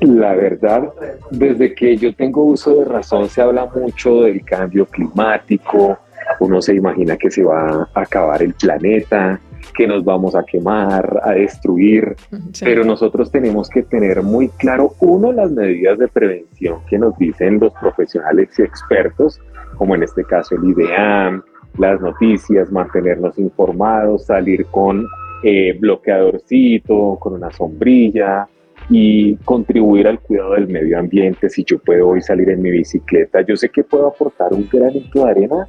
La 0.02 0.34
verdad, 0.34 0.90
desde 1.32 1.74
que 1.74 1.96
yo 1.96 2.14
tengo 2.14 2.44
uso 2.44 2.76
de 2.76 2.86
razón 2.86 3.30
se 3.30 3.42
habla 3.42 3.70
mucho 3.74 4.24
del 4.24 4.44
cambio 4.44 4.86
climático, 4.86 5.98
uno 6.40 6.62
se 6.62 6.76
imagina 6.76 7.16
que 7.16 7.32
se 7.32 7.44
va 7.44 7.88
a 7.94 8.02
acabar 8.02 8.44
el 8.44 8.54
planeta, 8.54 9.40
que 9.74 9.88
nos 9.88 10.04
vamos 10.04 10.36
a 10.36 10.44
quemar, 10.44 11.22
a 11.24 11.32
destruir, 11.32 12.16
pero 12.62 12.84
nosotros 12.84 13.32
tenemos 13.32 13.70
que 13.70 13.84
tener 13.84 14.22
muy 14.24 14.50
claro, 14.50 14.94
uno, 15.00 15.32
las 15.32 15.52
medidas 15.52 15.98
de 15.98 16.08
prevención 16.08 16.80
que 16.90 16.98
nos 16.98 17.18
dicen 17.18 17.60
los 17.60 17.74
profesionales 17.74 18.50
y 18.58 18.64
expertos, 18.64 19.40
como 19.78 19.96
en 19.96 20.04
este 20.04 20.24
caso 20.24 20.56
el 20.56 20.70
IDEAM, 20.70 21.44
las 21.78 22.00
noticias, 22.00 22.72
mantenernos 22.72 23.38
informados, 23.38 24.26
salir 24.26 24.66
con 24.68 25.06
eh, 25.44 25.78
bloqueadorcito, 25.80 27.18
con 27.20 27.34
una 27.34 27.52
sombrilla 27.52 28.48
y 28.90 29.36
contribuir 29.38 30.08
al 30.08 30.20
cuidado 30.20 30.54
del 30.54 30.68
medio 30.68 31.00
ambiente. 31.00 31.50
Si 31.50 31.64
yo 31.64 31.80
puedo 31.80 32.10
hoy 32.10 32.22
salir 32.22 32.50
en 32.50 32.62
mi 32.62 32.72
bicicleta, 32.72 33.42
yo 33.42 33.56
sé 33.56 33.70
que 33.70 33.84
puedo 33.84 34.08
aportar 34.08 34.54
un 34.54 34.68
granito 34.72 35.26
de 35.26 35.32
arena 35.32 35.68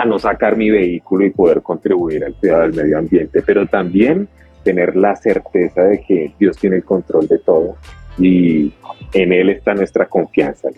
a 0.00 0.06
no 0.06 0.18
sacar 0.18 0.56
mi 0.56 0.70
vehículo 0.70 1.26
y 1.26 1.30
poder 1.30 1.62
contribuir 1.62 2.24
al 2.24 2.34
cuidado 2.34 2.62
del 2.62 2.74
medio 2.74 2.98
ambiente, 2.98 3.42
pero 3.44 3.66
también 3.66 4.28
tener 4.64 4.96
la 4.96 5.14
certeza 5.16 5.82
de 5.82 6.00
que 6.02 6.32
Dios 6.38 6.56
tiene 6.56 6.76
el 6.76 6.84
control 6.84 7.28
de 7.28 7.38
todo 7.38 7.76
y 8.18 8.72
en 9.12 9.32
Él 9.32 9.50
está 9.50 9.74
nuestra 9.74 10.06
confianza. 10.06 10.68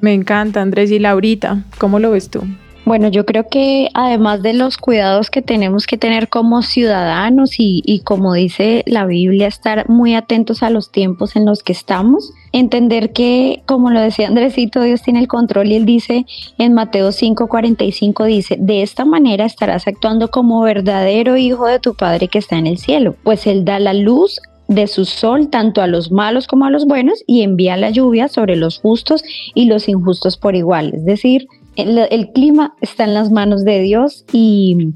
Me 0.00 0.12
encanta, 0.12 0.60
Andrés. 0.60 0.90
Y 0.90 0.98
Laurita, 0.98 1.64
¿cómo 1.78 1.98
lo 1.98 2.10
ves 2.12 2.30
tú? 2.30 2.42
Bueno, 2.88 3.08
yo 3.08 3.26
creo 3.26 3.50
que 3.50 3.90
además 3.92 4.40
de 4.40 4.54
los 4.54 4.78
cuidados 4.78 5.28
que 5.28 5.42
tenemos 5.42 5.86
que 5.86 5.98
tener 5.98 6.30
como 6.30 6.62
ciudadanos 6.62 7.56
y, 7.58 8.00
como 8.02 8.32
dice 8.32 8.82
la 8.86 9.04
Biblia, 9.04 9.46
estar 9.46 9.90
muy 9.90 10.14
atentos 10.14 10.62
a 10.62 10.70
los 10.70 10.90
tiempos 10.90 11.36
en 11.36 11.44
los 11.44 11.62
que 11.62 11.72
estamos, 11.72 12.32
entender 12.50 13.12
que, 13.12 13.62
como 13.66 13.90
lo 13.90 14.00
decía 14.00 14.28
Andresito, 14.28 14.80
Dios 14.80 15.02
tiene 15.02 15.20
el 15.20 15.28
control 15.28 15.66
y 15.66 15.76
él 15.76 15.84
dice 15.84 16.24
en 16.56 16.72
Mateo 16.72 17.12
5:45, 17.12 18.24
dice, 18.24 18.56
de 18.58 18.80
esta 18.80 19.04
manera 19.04 19.44
estarás 19.44 19.86
actuando 19.86 20.30
como 20.30 20.62
verdadero 20.62 21.36
hijo 21.36 21.66
de 21.66 21.80
tu 21.80 21.92
Padre 21.92 22.28
que 22.28 22.38
está 22.38 22.56
en 22.56 22.66
el 22.66 22.78
cielo, 22.78 23.16
pues 23.22 23.46
Él 23.46 23.66
da 23.66 23.78
la 23.80 23.92
luz 23.92 24.40
de 24.68 24.86
su 24.86 25.04
sol 25.04 25.48
tanto 25.48 25.80
a 25.82 25.86
los 25.86 26.10
malos 26.10 26.46
como 26.46 26.66
a 26.66 26.70
los 26.70 26.86
buenos 26.86 27.24
y 27.26 27.42
envía 27.42 27.76
la 27.76 27.90
lluvia 27.90 28.28
sobre 28.28 28.54
los 28.54 28.78
justos 28.78 29.22
y 29.54 29.64
los 29.64 29.88
injustos 29.88 30.36
por 30.36 30.54
igual. 30.54 30.92
Es 30.94 31.04
decir, 31.04 31.48
el, 31.78 32.30
clima 32.32 32.74
está 32.80 33.04
en 33.04 33.14
las 33.14 33.30
manos 33.30 33.64
de 33.64 33.80
Dios 33.80 34.24
y, 34.32 34.94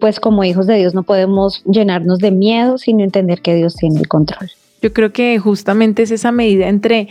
pues 0.00 0.20
como 0.20 0.42
hijos 0.42 0.66
de 0.66 0.76
Dios 0.76 0.94
no 0.94 1.02
podemos 1.02 1.62
llenarnos 1.64 2.18
de 2.18 2.30
miedo, 2.30 2.78
sino 2.78 3.04
entender 3.04 3.42
que 3.42 3.54
Dios 3.54 3.76
tiene 3.76 4.00
el 4.00 4.08
control. 4.08 4.50
Yo 4.80 4.92
creo 4.92 5.12
que 5.12 5.38
justamente 5.38 6.02
es 6.02 6.10
esa 6.10 6.32
medida 6.32 6.68
entre 6.68 7.08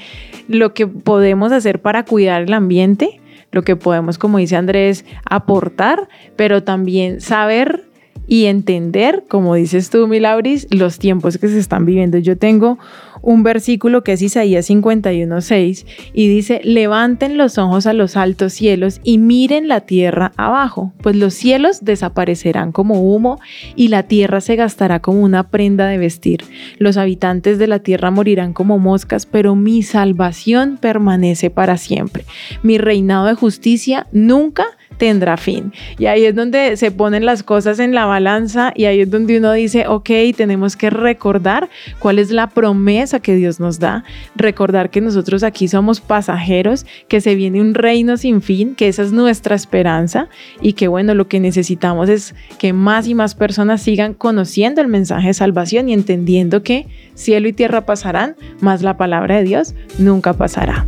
lo 0.47 0.73
que 0.73 0.87
podemos 0.87 1.51
hacer 1.51 1.79
para 1.81 2.05
cuidar 2.05 2.43
el 2.43 2.53
ambiente, 2.53 3.19
lo 3.51 3.63
que 3.63 3.75
podemos, 3.75 4.17
como 4.17 4.39
dice 4.39 4.55
Andrés, 4.55 5.05
aportar, 5.25 6.07
pero 6.35 6.63
también 6.63 7.21
saber 7.21 7.85
y 8.25 8.45
entender, 8.45 9.25
como 9.27 9.53
dices 9.55 9.89
tú, 9.89 10.07
Milauris, 10.07 10.67
los 10.71 10.97
tiempos 10.97 11.37
que 11.37 11.47
se 11.47 11.59
están 11.59 11.85
viviendo. 11.85 12.17
Yo 12.17 12.37
tengo 12.37 12.79
un 13.23 13.41
versículo 13.41 14.03
que 14.03 14.11
es 14.11 14.21
Isaías 14.21 14.69
51.6 14.69 15.85
y 16.13 16.27
dice, 16.27 16.61
levanten 16.63 17.37
los 17.37 17.57
ojos 17.57 17.87
a 17.87 17.93
los 17.93 18.17
altos 18.17 18.53
cielos 18.53 18.99
y 19.03 19.17
miren 19.17 19.67
la 19.69 19.81
tierra 19.81 20.33
abajo, 20.37 20.93
pues 21.01 21.15
los 21.15 21.33
cielos 21.33 21.83
desaparecerán 21.83 22.71
como 22.73 23.01
humo 23.01 23.39
y 23.75 23.87
la 23.87 24.03
tierra 24.03 24.41
se 24.41 24.57
gastará 24.57 24.99
como 24.99 25.21
una 25.21 25.49
prenda 25.49 25.87
de 25.87 25.97
vestir. 25.97 26.43
Los 26.77 26.97
habitantes 26.97 27.57
de 27.57 27.67
la 27.67 27.79
tierra 27.79 28.11
morirán 28.11 28.53
como 28.53 28.77
moscas, 28.77 29.25
pero 29.25 29.55
mi 29.55 29.83
salvación 29.83 30.77
permanece 30.77 31.49
para 31.49 31.77
siempre. 31.77 32.25
Mi 32.61 32.77
reinado 32.77 33.27
de 33.27 33.35
justicia 33.35 34.05
nunca 34.11 34.65
tendrá 34.97 35.37
fin. 35.37 35.73
Y 35.97 36.05
ahí 36.05 36.25
es 36.25 36.35
donde 36.35 36.77
se 36.77 36.91
ponen 36.91 37.25
las 37.25 37.43
cosas 37.43 37.79
en 37.79 37.93
la 37.93 38.05
balanza 38.05 38.71
y 38.75 38.85
ahí 38.85 39.01
es 39.01 39.11
donde 39.11 39.37
uno 39.37 39.51
dice, 39.51 39.87
ok, 39.87 40.09
tenemos 40.35 40.75
que 40.75 40.89
recordar 40.89 41.69
cuál 41.99 42.19
es 42.19 42.31
la 42.31 42.49
promesa 42.49 43.12
que 43.19 43.35
Dios 43.35 43.59
nos 43.59 43.79
da, 43.79 44.03
recordar 44.35 44.89
que 44.89 45.01
nosotros 45.01 45.43
aquí 45.43 45.67
somos 45.67 46.01
pasajeros, 46.01 46.85
que 47.07 47.21
se 47.21 47.35
viene 47.35 47.61
un 47.61 47.73
reino 47.73 48.17
sin 48.17 48.41
fin, 48.41 48.75
que 48.75 48.87
esa 48.87 49.03
es 49.03 49.11
nuestra 49.11 49.55
esperanza 49.55 50.29
y 50.61 50.73
que 50.73 50.87
bueno, 50.87 51.13
lo 51.13 51.27
que 51.27 51.39
necesitamos 51.39 52.09
es 52.09 52.35
que 52.57 52.73
más 52.73 53.07
y 53.07 53.15
más 53.15 53.35
personas 53.35 53.81
sigan 53.81 54.13
conociendo 54.13 54.81
el 54.81 54.87
mensaje 54.87 55.27
de 55.27 55.33
salvación 55.33 55.89
y 55.89 55.93
entendiendo 55.93 56.63
que 56.63 56.87
cielo 57.15 57.47
y 57.47 57.53
tierra 57.53 57.85
pasarán, 57.85 58.35
más 58.61 58.81
la 58.81 58.97
palabra 58.97 59.37
de 59.37 59.43
Dios 59.43 59.75
nunca 59.97 60.33
pasará. 60.33 60.85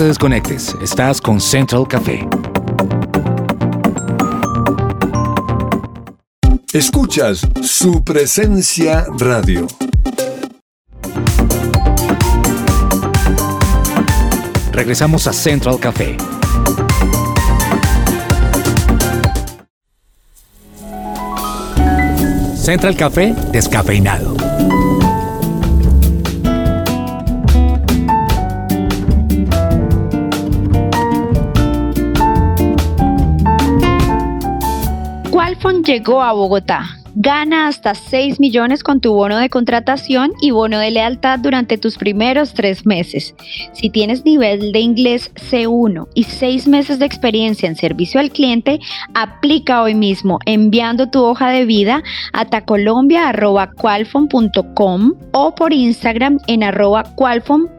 Te 0.00 0.06
desconectes, 0.06 0.74
estás 0.80 1.20
con 1.20 1.38
Central 1.42 1.86
Café. 1.86 2.26
Escuchas 6.72 7.46
su 7.60 8.02
presencia 8.02 9.04
radio. 9.18 9.66
Regresamos 14.72 15.26
a 15.26 15.34
Central 15.34 15.78
Café. 15.78 16.16
Central 22.56 22.96
Café 22.96 23.34
descafeinado. 23.52 24.29
Llegó 35.84 36.22
a 36.22 36.32
Bogotá 36.32 37.00
Gana 37.14 37.66
hasta 37.66 37.94
6 37.94 38.38
millones 38.38 38.84
con 38.84 39.00
tu 39.00 39.12
bono 39.12 39.38
de 39.38 39.50
contratación 39.50 40.30
y 40.40 40.52
bono 40.52 40.78
de 40.78 40.92
lealtad 40.92 41.40
durante 41.40 41.76
tus 41.76 41.98
primeros 41.98 42.54
tres 42.54 42.86
meses. 42.86 43.34
Si 43.72 43.90
tienes 43.90 44.24
nivel 44.24 44.70
de 44.72 44.78
inglés 44.78 45.32
C1 45.34 46.06
y 46.14 46.22
6 46.24 46.68
meses 46.68 47.00
de 47.00 47.06
experiencia 47.06 47.68
en 47.68 47.74
servicio 47.74 48.20
al 48.20 48.30
cliente, 48.30 48.78
aplica 49.14 49.82
hoy 49.82 49.94
mismo 49.94 50.38
enviando 50.46 51.10
tu 51.10 51.24
hoja 51.24 51.50
de 51.50 51.64
vida 51.64 52.04
a 52.32 52.44
tacolombia.qualfon.com 52.44 55.14
o 55.32 55.54
por 55.54 55.72
Instagram 55.72 56.38
en 56.46 56.62
arroba 56.62 57.02
qualfon.col. 57.16 57.70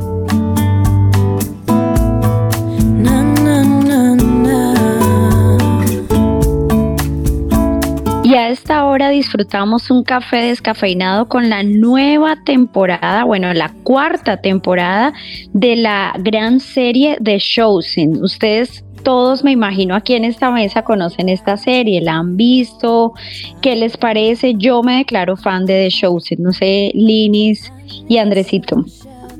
Y 8.25 8.33
a 8.33 8.49
esta 8.49 8.85
hora 8.85 9.09
disfrutamos 9.09 9.91
un 9.91 10.03
café 10.03 10.37
descafeinado 10.37 11.27
con 11.27 11.47
la 11.47 11.61
nueva 11.61 12.35
temporada, 12.43 13.23
bueno, 13.23 13.53
la 13.53 13.71
cuarta 13.83 14.37
temporada 14.37 15.13
de 15.53 15.75
la 15.75 16.11
gran 16.17 16.59
serie 16.59 17.17
de 17.21 17.37
Chosen. 17.37 18.23
Ustedes 18.23 18.83
todos, 19.03 19.43
me 19.43 19.51
imagino, 19.51 19.93
aquí 19.93 20.15
en 20.15 20.25
esta 20.25 20.49
mesa 20.49 20.81
conocen 20.81 21.29
esta 21.29 21.55
serie, 21.55 22.01
la 22.01 22.13
han 22.15 22.35
visto, 22.35 23.13
¿qué 23.61 23.75
les 23.75 23.95
parece? 23.95 24.55
Yo 24.55 24.81
me 24.81 24.97
declaro 24.97 25.37
fan 25.37 25.67
de 25.67 25.83
The 25.83 25.89
Chosen, 25.89 26.41
no 26.41 26.51
sé, 26.51 26.89
Linis 26.95 27.71
y 28.07 28.17
Andresito. 28.17 28.83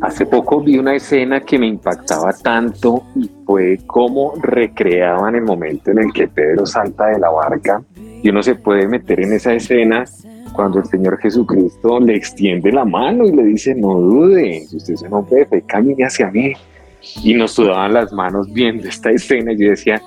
Hace 0.01 0.27
poco 0.27 0.61
vi 0.61 0.77
una 0.77 0.93
escena 0.93 1.39
que 1.39 1.57
me 1.57 1.65
impactaba 1.65 2.33
tanto 2.33 3.01
y 3.15 3.31
fue 3.47 3.79
cómo 3.87 4.33
recreaban 4.39 5.33
el 5.33 5.41
momento 5.41 5.89
en 5.89 5.97
el 5.97 6.13
que 6.13 6.27
Pedro 6.27 6.67
salta 6.67 7.07
de 7.07 7.17
la 7.17 7.31
barca 7.31 7.81
y 8.25 8.29
uno 8.29 8.41
se 8.41 8.55
puede 8.55 8.88
meter 8.88 9.19
en 9.19 9.33
esa 9.33 9.53
escena 9.53 10.03
cuando 10.53 10.79
el 10.79 10.85
Señor 10.85 11.19
Jesucristo 11.19 11.99
le 11.99 12.15
extiende 12.15 12.71
la 12.71 12.83
mano 12.83 13.23
y 13.23 13.31
le 13.31 13.43
dice, 13.43 13.75
no 13.75 13.99
dude, 13.99 14.65
usted 14.73 14.95
se 14.95 15.07
no 15.07 15.23
puede 15.23 15.45
fe, 15.45 15.61
camine 15.61 16.05
hacia 16.05 16.31
mí. 16.31 16.53
Y 17.23 17.35
nos 17.35 17.51
sudaban 17.51 17.93
las 17.93 18.11
manos 18.11 18.51
viendo 18.51 18.88
esta 18.88 19.11
escena 19.11 19.53
y 19.53 19.57
yo 19.57 19.69
decía, 19.69 20.01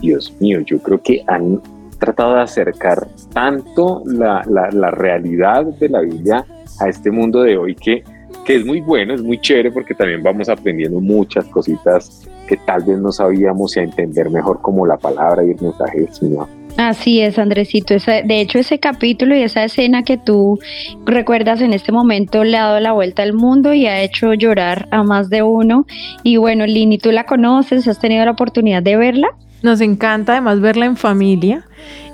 Dios 0.00 0.34
mío, 0.40 0.58
yo 0.66 0.82
creo 0.82 1.00
que 1.00 1.22
han 1.28 1.62
tratado 2.00 2.34
de 2.34 2.40
acercar 2.40 3.06
tanto 3.32 4.02
la, 4.04 4.42
la, 4.48 4.68
la 4.72 4.90
realidad 4.90 5.64
de 5.64 5.88
la 5.90 6.00
Biblia 6.00 6.44
a 6.80 6.88
este 6.88 7.12
mundo 7.12 7.42
de 7.42 7.56
hoy 7.56 7.76
que, 7.76 8.02
que 8.44 8.56
es 8.56 8.66
muy 8.66 8.80
bueno, 8.80 9.14
es 9.14 9.22
muy 9.22 9.40
chévere 9.40 9.70
porque 9.70 9.94
también 9.94 10.24
vamos 10.24 10.48
aprendiendo 10.48 11.00
muchas 11.00 11.44
cositas 11.44 12.28
que 12.48 12.56
tal 12.56 12.82
vez 12.82 12.98
no 12.98 13.12
sabíamos 13.12 13.76
y 13.76 13.78
a 13.78 13.84
entender 13.84 14.28
mejor 14.28 14.60
como 14.60 14.84
la 14.84 14.96
palabra 14.96 15.44
y 15.44 15.50
el 15.52 15.60
mensaje 15.60 16.00
del 16.00 16.12
Señor. 16.12 16.59
Así 16.76 17.20
es, 17.20 17.38
Andresito. 17.38 17.94
de 17.94 18.40
hecho, 18.40 18.58
ese 18.58 18.78
capítulo 18.78 19.36
y 19.36 19.42
esa 19.42 19.64
escena 19.64 20.02
que 20.02 20.16
tú 20.16 20.58
recuerdas 21.04 21.60
en 21.60 21.72
este 21.72 21.92
momento 21.92 22.42
le 22.42 22.56
ha 22.56 22.64
dado 22.64 22.80
la 22.80 22.92
vuelta 22.92 23.22
al 23.22 23.34
mundo 23.34 23.74
y 23.74 23.86
ha 23.86 24.00
hecho 24.00 24.32
llorar 24.34 24.88
a 24.90 25.02
más 25.02 25.28
de 25.28 25.42
uno. 25.42 25.86
Y 26.22 26.36
bueno, 26.38 26.66
Lini, 26.66 26.98
tú 26.98 27.12
la 27.12 27.24
conoces, 27.24 27.86
has 27.86 27.98
tenido 27.98 28.24
la 28.24 28.30
oportunidad 28.30 28.82
de 28.82 28.96
verla. 28.96 29.28
Nos 29.62 29.80
encanta 29.82 30.32
además 30.32 30.60
verla 30.60 30.86
en 30.86 30.96
familia 30.96 31.66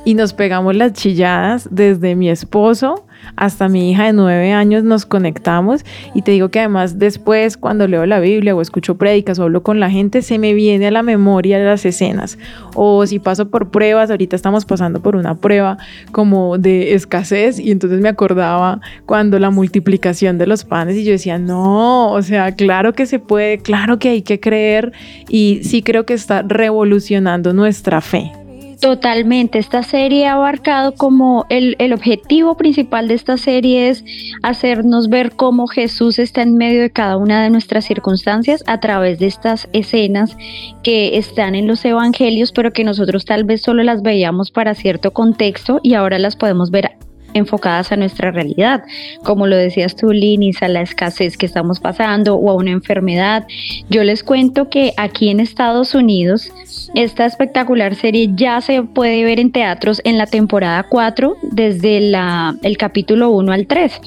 y 0.04 0.14
nos 0.14 0.32
pegamos 0.32 0.74
las 0.74 0.94
chilladas 0.94 1.68
desde 1.70 2.16
mi 2.16 2.28
esposo 2.28 3.05
hasta 3.36 3.68
mi 3.68 3.90
hija 3.90 4.04
de 4.04 4.12
nueve 4.12 4.52
años 4.52 4.84
nos 4.84 5.06
conectamos 5.06 5.84
y 6.14 6.22
te 6.22 6.32
digo 6.32 6.50
que 6.50 6.60
además 6.60 6.98
después 6.98 7.56
cuando 7.56 7.86
leo 7.86 8.06
la 8.06 8.20
Biblia 8.20 8.54
o 8.54 8.60
escucho 8.60 8.96
prédicas 8.96 9.38
o 9.38 9.44
hablo 9.44 9.62
con 9.62 9.80
la 9.80 9.90
gente 9.90 10.22
se 10.22 10.38
me 10.38 10.54
viene 10.54 10.86
a 10.86 10.90
la 10.90 11.02
memoria 11.02 11.58
las 11.58 11.84
escenas 11.84 12.38
o 12.74 13.06
si 13.06 13.18
paso 13.18 13.48
por 13.48 13.70
pruebas, 13.70 14.10
ahorita 14.10 14.36
estamos 14.36 14.64
pasando 14.64 15.00
por 15.00 15.16
una 15.16 15.34
prueba 15.34 15.78
como 16.12 16.58
de 16.58 16.94
escasez 16.94 17.58
y 17.58 17.70
entonces 17.70 18.00
me 18.00 18.08
acordaba 18.08 18.80
cuando 19.06 19.38
la 19.38 19.50
multiplicación 19.50 20.38
de 20.38 20.46
los 20.46 20.64
panes 20.64 20.96
y 20.96 21.04
yo 21.04 21.12
decía, 21.12 21.38
no, 21.38 22.12
o 22.12 22.22
sea, 22.22 22.52
claro 22.52 22.92
que 22.92 23.06
se 23.06 23.18
puede, 23.18 23.58
claro 23.58 23.98
que 23.98 24.10
hay 24.10 24.22
que 24.22 24.40
creer 24.40 24.92
y 25.28 25.60
sí 25.62 25.82
creo 25.82 26.06
que 26.06 26.14
está 26.14 26.42
revolucionando 26.42 27.52
nuestra 27.52 28.00
fe. 28.00 28.32
Totalmente, 28.80 29.58
esta 29.58 29.82
serie 29.82 30.26
ha 30.26 30.34
abarcado 30.34 30.92
como 30.92 31.46
el, 31.48 31.76
el, 31.78 31.94
objetivo 31.94 32.56
principal 32.56 33.08
de 33.08 33.14
esta 33.14 33.38
serie 33.38 33.88
es 33.88 34.04
hacernos 34.42 35.08
ver 35.08 35.32
cómo 35.32 35.66
Jesús 35.66 36.18
está 36.18 36.42
en 36.42 36.56
medio 36.56 36.82
de 36.82 36.90
cada 36.90 37.16
una 37.16 37.42
de 37.42 37.48
nuestras 37.48 37.86
circunstancias 37.86 38.62
a 38.66 38.78
través 38.78 39.18
de 39.18 39.26
estas 39.26 39.68
escenas 39.72 40.36
que 40.82 41.16
están 41.16 41.54
en 41.54 41.66
los 41.66 41.84
evangelios, 41.84 42.52
pero 42.52 42.72
que 42.72 42.84
nosotros 42.84 43.24
tal 43.24 43.44
vez 43.44 43.62
solo 43.62 43.82
las 43.82 44.02
veíamos 44.02 44.50
para 44.50 44.74
cierto 44.74 45.12
contexto 45.12 45.80
y 45.82 45.94
ahora 45.94 46.18
las 46.18 46.36
podemos 46.36 46.70
ver 46.70 46.90
enfocadas 47.36 47.92
a 47.92 47.96
nuestra 47.96 48.30
realidad, 48.30 48.82
como 49.22 49.46
lo 49.46 49.56
decías 49.56 49.96
tú, 49.96 50.12
Linis, 50.12 50.62
a 50.62 50.68
la 50.68 50.82
escasez 50.82 51.36
que 51.36 51.46
estamos 51.46 51.80
pasando 51.80 52.34
o 52.36 52.50
a 52.50 52.54
una 52.54 52.70
enfermedad. 52.70 53.46
Yo 53.88 54.04
les 54.04 54.22
cuento 54.22 54.68
que 54.68 54.92
aquí 54.96 55.28
en 55.28 55.40
Estados 55.40 55.94
Unidos 55.94 56.52
esta 56.94 57.26
espectacular 57.26 57.94
serie 57.94 58.30
ya 58.34 58.60
se 58.60 58.82
puede 58.82 59.24
ver 59.24 59.40
en 59.40 59.52
teatros 59.52 60.00
en 60.04 60.18
la 60.18 60.26
temporada 60.26 60.84
4 60.88 61.36
desde 61.42 62.00
la, 62.00 62.56
el 62.62 62.76
capítulo 62.76 63.30
1 63.30 63.52
al 63.52 63.66
3. 63.66 64.00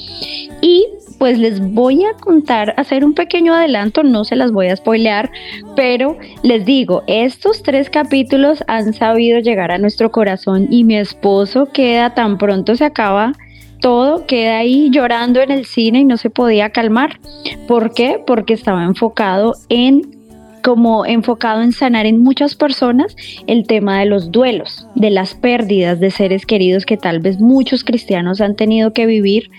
Y 0.61 0.85
pues 1.19 1.37
les 1.37 1.59
voy 1.59 2.05
a 2.05 2.13
contar, 2.13 2.73
hacer 2.77 3.05
un 3.05 3.13
pequeño 3.13 3.53
adelanto, 3.53 4.01
no 4.01 4.23
se 4.23 4.35
las 4.35 4.51
voy 4.51 4.67
a 4.67 4.75
spoilear, 4.75 5.29
pero 5.75 6.17
les 6.41 6.65
digo, 6.65 7.03
estos 7.07 7.61
tres 7.61 7.89
capítulos 7.89 8.63
han 8.67 8.93
sabido 8.93 9.39
llegar 9.39 9.71
a 9.71 9.77
nuestro 9.77 10.11
corazón 10.11 10.67
y 10.71 10.83
mi 10.83 10.97
esposo 10.97 11.67
queda 11.71 12.15
tan 12.15 12.37
pronto 12.37 12.75
se 12.75 12.85
acaba 12.85 13.33
todo 13.79 14.25
queda 14.25 14.57
ahí 14.57 14.89
llorando 14.91 15.39
en 15.39 15.51
el 15.51 15.65
cine 15.65 15.99
y 15.99 16.05
no 16.05 16.17
se 16.17 16.29
podía 16.29 16.69
calmar. 16.69 17.19
¿Por 17.65 17.93
qué? 17.93 18.21
Porque 18.25 18.53
estaba 18.53 18.83
enfocado 18.83 19.53
en 19.69 20.18
como 20.63 21.05
enfocado 21.05 21.61
en 21.61 21.71
sanar 21.71 22.05
en 22.05 22.21
muchas 22.21 22.55
personas 22.55 23.15
el 23.47 23.65
tema 23.65 23.99
de 23.99 24.05
los 24.05 24.31
duelos, 24.31 24.87
de 24.95 25.09
las 25.09 25.33
pérdidas 25.33 25.99
de 25.99 26.11
seres 26.11 26.45
queridos 26.45 26.85
que 26.85 26.97
tal 26.97 27.19
vez 27.19 27.39
muchos 27.39 27.83
cristianos 27.83 28.41
han 28.41 28.55
tenido 28.55 28.93
que 28.93 29.05
vivir 29.05 29.49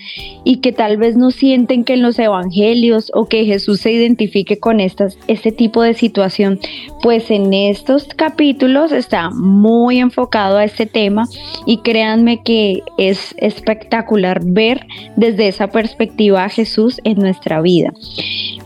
y 0.45 0.57
que 0.57 0.73
tal 0.73 0.97
vez 0.97 1.17
no 1.17 1.31
sienten 1.31 1.85
que 1.85 1.95
en 1.95 2.03
los 2.03 2.19
evangelios 2.19 3.11
o 3.15 3.27
que 3.27 3.45
Jesús 3.45 3.81
se 3.81 3.93
identifique 3.93 4.59
con 4.59 4.81
estas, 4.81 5.19
este 5.27 5.53
tipo 5.53 5.83
de 5.83 5.95
situación. 5.95 6.59
Pues 7.03 7.31
en 7.31 7.53
estos 7.53 8.05
capítulos 8.15 8.93
está 8.93 9.31
muy 9.31 9.99
enfocado 9.99 10.57
a 10.57 10.65
este 10.65 10.87
tema 10.87 11.27
y 11.67 11.79
créanme 11.79 12.43
que 12.43 12.83
es 12.99 13.35
espectacular 13.39 14.41
ver 14.45 14.87
desde 15.17 15.49
esa 15.49 15.69
perspectiva 15.69 16.45
a 16.45 16.49
Jesús 16.49 17.01
en 17.05 17.19
nuestra 17.19 17.61
vida. 17.61 17.93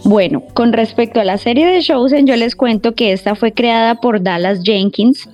Bueno, 0.05 0.43
con 0.53 0.75
respecto 0.75 1.21
a 1.21 1.25
la 1.25 1.39
serie 1.39 1.67
de 1.67 1.81
Yo 2.25 2.37
les 2.37 2.57
cuento 2.57 2.95
que 2.95 3.13
esta 3.13 3.35
fue 3.35 3.53
creada 3.53 3.97
por 3.97 4.23
Dallas 4.23 4.63
Jenkins, 4.63 5.29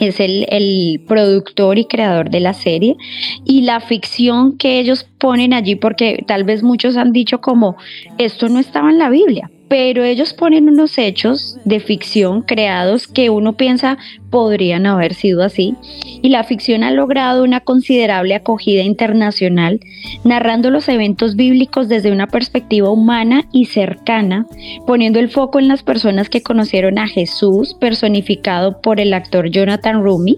es 0.00 0.20
el, 0.20 0.46
el, 0.50 1.00
productor 1.06 1.78
y 1.78 1.86
creador 1.86 2.30
de 2.30 2.40
la 2.40 2.54
serie. 2.54 2.96
Y 3.44 3.62
la 3.62 3.80
ficción 3.80 4.56
que 4.58 4.78
ellos 4.78 5.06
ponen 5.18 5.54
allí 5.54 5.74
porque 5.74 6.24
tal 6.26 6.44
vez 6.44 6.62
muchos 6.62 6.96
han 6.96 7.12
dicho 7.12 7.40
como 7.40 7.76
esto 8.18 8.48
no 8.48 8.58
estaba 8.58 8.90
en 8.90 8.98
la 8.98 9.08
Biblia 9.08 9.50
pero 9.68 10.04
ellos 10.04 10.32
ponen 10.32 10.68
unos 10.68 10.98
hechos 10.98 11.56
de 11.64 11.80
ficción 11.80 12.42
creados 12.42 13.08
que 13.08 13.30
uno 13.30 13.54
piensa 13.54 13.98
podrían 14.30 14.86
haber 14.86 15.14
sido 15.14 15.42
así, 15.42 15.74
y 16.22 16.28
la 16.28 16.44
ficción 16.44 16.82
ha 16.82 16.90
logrado 16.90 17.42
una 17.42 17.60
considerable 17.60 18.34
acogida 18.34 18.82
internacional, 18.82 19.80
narrando 20.24 20.70
los 20.70 20.88
eventos 20.88 21.36
bíblicos 21.36 21.88
desde 21.88 22.12
una 22.12 22.26
perspectiva 22.26 22.90
humana 22.90 23.44
y 23.52 23.66
cercana, 23.66 24.46
poniendo 24.86 25.20
el 25.20 25.30
foco 25.30 25.58
en 25.58 25.68
las 25.68 25.82
personas 25.82 26.28
que 26.28 26.42
conocieron 26.42 26.98
a 26.98 27.08
Jesús, 27.08 27.74
personificado 27.74 28.80
por 28.80 29.00
el 29.00 29.14
actor 29.14 29.48
Jonathan 29.48 30.02
Rumi. 30.02 30.36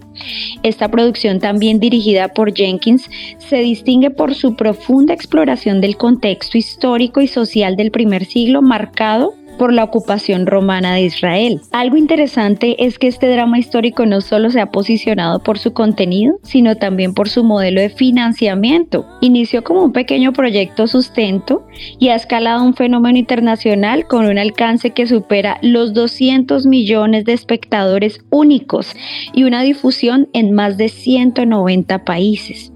Esta 0.63 0.89
producción, 0.89 1.39
también 1.39 1.79
dirigida 1.79 2.29
por 2.29 2.53
Jenkins, 2.53 3.09
se 3.37 3.57
distingue 3.57 4.11
por 4.11 4.33
su 4.33 4.55
profunda 4.55 5.13
exploración 5.13 5.81
del 5.81 5.97
contexto 5.97 6.57
histórico 6.57 7.21
y 7.21 7.27
social 7.27 7.75
del 7.75 7.91
primer 7.91 8.25
siglo 8.25 8.61
marcado 8.61 9.18
por 9.59 9.73
la 9.73 9.83
ocupación 9.83 10.47
romana 10.47 10.95
de 10.95 11.03
Israel. 11.03 11.61
Algo 11.71 11.97
interesante 11.97 12.83
es 12.83 12.97
que 12.97 13.07
este 13.07 13.29
drama 13.29 13.59
histórico 13.59 14.07
no 14.07 14.21
solo 14.21 14.49
se 14.49 14.61
ha 14.61 14.71
posicionado 14.71 15.43
por 15.43 15.59
su 15.59 15.73
contenido, 15.73 16.39
sino 16.41 16.77
también 16.77 17.13
por 17.13 17.29
su 17.29 17.43
modelo 17.43 17.81
de 17.81 17.89
financiamiento. 17.89 19.05
Inició 19.21 19.63
como 19.63 19.83
un 19.83 19.91
pequeño 19.91 20.33
proyecto 20.33 20.87
sustento 20.87 21.67
y 21.99 22.07
ha 22.07 22.15
escalado 22.15 22.63
un 22.63 22.73
fenómeno 22.73 23.19
internacional 23.19 24.07
con 24.07 24.25
un 24.25 24.39
alcance 24.39 24.91
que 24.91 25.05
supera 25.05 25.59
los 25.61 25.93
200 25.93 26.65
millones 26.65 27.25
de 27.25 27.33
espectadores 27.33 28.21
únicos 28.31 28.95
y 29.33 29.43
una 29.43 29.61
difusión 29.61 30.29
en 30.33 30.53
más 30.53 30.77
de 30.77 30.89
190 30.89 32.05
países. 32.05 32.71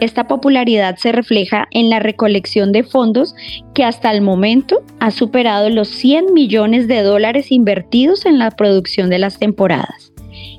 Esta 0.00 0.26
popularidad 0.26 0.96
se 0.96 1.12
refleja 1.12 1.68
en 1.70 1.90
la 1.90 1.98
recolección 1.98 2.72
de 2.72 2.84
fondos 2.84 3.34
que 3.74 3.84
hasta 3.84 4.10
el 4.12 4.22
momento 4.22 4.82
ha 4.98 5.10
superado 5.10 5.68
los 5.70 5.88
100 5.88 6.32
millones 6.32 6.88
de 6.88 7.02
dólares 7.02 7.50
invertidos 7.50 8.26
en 8.26 8.38
la 8.38 8.50
producción 8.50 9.10
de 9.10 9.18
las 9.18 9.38
temporadas. 9.38 10.12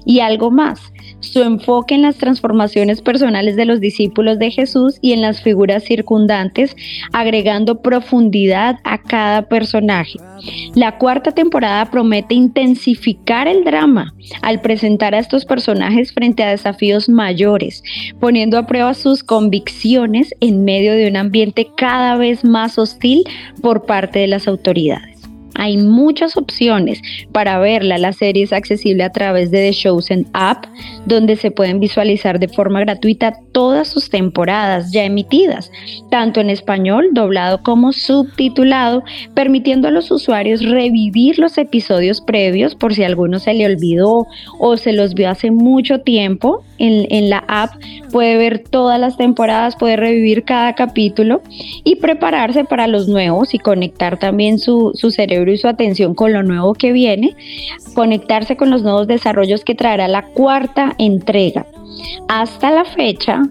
Y 0.06 0.20
algo 0.20 0.52
más, 0.52 0.92
su 1.22 1.42
enfoque 1.42 1.96
en 1.96 2.02
las 2.02 2.18
transformaciones 2.18 3.02
personales 3.02 3.56
de 3.56 3.66
los 3.66 3.80
discípulos 3.80 4.38
de 4.38 4.52
Jesús 4.52 4.98
y 5.02 5.14
en 5.14 5.22
las 5.22 5.42
figuras 5.42 5.84
circundantes, 5.84 6.76
agregando 7.14 7.82
profundidad 7.82 8.80
a 8.84 8.98
cada 9.02 9.44
personaje. 9.44 10.20
La 10.76 10.98
cuarta 10.98 11.32
temporada 11.32 11.90
promete 11.90 12.36
intensificar 12.36 13.48
el 13.48 13.64
drama 13.64 14.14
al 14.42 14.62
presentar 14.62 15.16
a 15.16 15.20
estos 15.20 15.46
personajes 15.46 16.14
frente 16.14 16.44
a 16.44 16.50
desafíos 16.50 17.10
mayores, 17.10 17.84
poniendo 18.20 18.58
a 18.58 18.66
prueba 18.66 18.94
sus 18.94 19.24
convicciones 19.24 20.34
en 20.40 20.64
medio 20.66 20.94
de 20.94 21.08
un 21.08 21.18
ambiente 21.18 21.68
cada 21.78 22.18
vez 22.18 22.44
más 22.44 22.78
hostil 22.78 23.24
por 23.62 23.86
parte 23.86 24.20
de 24.20 24.28
las 24.28 24.48
autoridades. 24.48 25.11
Hay 25.56 25.78
muchas 25.78 26.38
opciones 26.38 27.02
para 27.32 27.60
verla. 27.60 27.98
La 27.98 28.14
serie 28.14 28.44
es 28.44 28.54
accesible 28.54 29.04
a 29.04 29.12
través 29.12 29.52
de 29.52 29.70
The 29.70 29.74
Chosen 29.74 30.28
App, 30.34 30.66
donde 31.06 31.36
se 31.36 31.52
pueden 31.52 31.80
visualizar 31.80 32.40
de 32.40 32.48
forma 32.48 32.80
gratuita 32.80 33.34
todas 33.52 33.88
sus 33.88 34.10
temporadas 34.10 34.92
ya 34.92 35.04
emitidas, 35.04 35.72
tanto 36.10 36.40
en 36.40 36.50
español, 36.50 37.10
doblado 37.12 37.62
como 37.64 37.92
subtitulado, 37.92 39.04
permitiendo 39.34 39.88
a 39.88 39.92
los 39.92 40.12
usuarios 40.12 40.64
revivir 40.64 41.40
los 41.40 41.58
episodios 41.58 42.22
previos 42.22 42.76
por 42.76 42.94
si 42.94 43.04
alguno 43.04 43.40
se 43.40 43.54
le 43.54 43.66
olvidó 43.66 44.28
o 44.60 44.78
se 44.78 44.94
los 44.94 45.14
vio 45.14 45.30
hace 45.30 45.52
mucho 45.52 46.00
tiempo. 46.00 46.64
En, 46.84 47.30
la 47.30 47.44
app 47.48 47.74
puede 48.12 48.38
ver 48.38 48.58
todas 48.58 49.00
las 49.00 49.16
temporadas, 49.16 49.76
puede 49.76 49.98
revivir 49.98 50.44
cada 50.44 50.74
capítulo 50.74 51.44
y 51.84 51.98
prepararse 51.98 52.64
para 52.64 52.88
los 52.88 53.08
nuevos 53.08 53.54
y 53.54 53.60
conectar 53.60 54.18
también 54.18 54.58
su, 54.58 54.92
su 54.96 55.12
cerebro 55.12 55.41
y 55.50 55.58
su 55.58 55.68
atención 55.68 56.14
con 56.14 56.34
lo 56.34 56.44
nuevo 56.44 56.74
que 56.74 56.92
viene, 56.92 57.36
conectarse 57.96 58.58
con 58.58 58.70
los 58.70 58.84
nuevos 58.84 59.08
desarrollos 59.08 59.64
que 59.64 59.76
traerá 59.76 60.08
la 60.08 60.24
cuarta 60.24 60.94
entrega. 60.98 61.66
Hasta 62.28 62.72
la 62.72 62.86
fecha, 62.86 63.42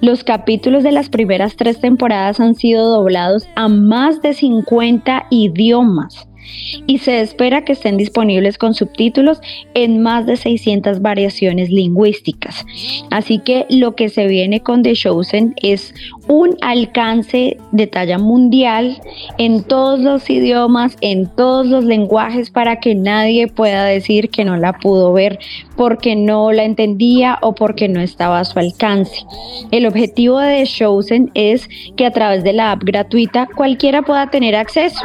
los 0.00 0.22
capítulos 0.22 0.82
de 0.82 0.92
las 0.92 1.08
primeras 1.08 1.56
tres 1.56 1.80
temporadas 1.80 2.38
han 2.40 2.54
sido 2.54 2.88
doblados 2.88 3.48
a 3.56 3.68
más 3.68 4.22
de 4.22 4.32
50 4.32 5.26
idiomas 5.30 6.28
y 6.86 6.98
se 6.98 7.20
espera 7.20 7.64
que 7.64 7.72
estén 7.72 7.96
disponibles 7.96 8.58
con 8.58 8.74
subtítulos 8.74 9.40
en 9.74 10.02
más 10.02 10.26
de 10.26 10.36
600 10.36 11.02
variaciones 11.02 11.70
lingüísticas. 11.70 12.64
Así 13.10 13.38
que 13.40 13.66
lo 13.68 13.94
que 13.94 14.08
se 14.08 14.26
viene 14.26 14.60
con 14.60 14.82
The 14.82 14.94
Chosen 14.94 15.54
es 15.62 15.94
un 16.28 16.56
alcance 16.60 17.56
de 17.72 17.86
talla 17.86 18.18
mundial 18.18 19.00
en 19.38 19.62
todos 19.64 19.98
los 19.98 20.28
idiomas, 20.28 20.96
en 21.00 21.26
todos 21.26 21.66
los 21.66 21.84
lenguajes, 21.84 22.50
para 22.50 22.80
que 22.80 22.94
nadie 22.94 23.48
pueda 23.48 23.84
decir 23.84 24.30
que 24.30 24.44
no 24.44 24.56
la 24.56 24.74
pudo 24.74 25.12
ver 25.12 25.38
porque 25.76 26.14
no 26.16 26.52
la 26.52 26.64
entendía 26.64 27.38
o 27.40 27.54
porque 27.54 27.88
no 27.88 28.00
estaba 28.00 28.40
a 28.40 28.44
su 28.44 28.58
alcance. 28.58 29.24
El 29.70 29.86
objetivo 29.86 30.38
de 30.38 30.64
Chosen 30.64 31.30
es 31.34 31.68
que 31.96 32.06
a 32.06 32.12
través 32.12 32.44
de 32.44 32.52
la 32.52 32.72
app 32.72 32.82
gratuita 32.84 33.48
cualquiera 33.56 34.02
pueda 34.02 34.30
tener 34.30 34.54
acceso. 34.54 35.00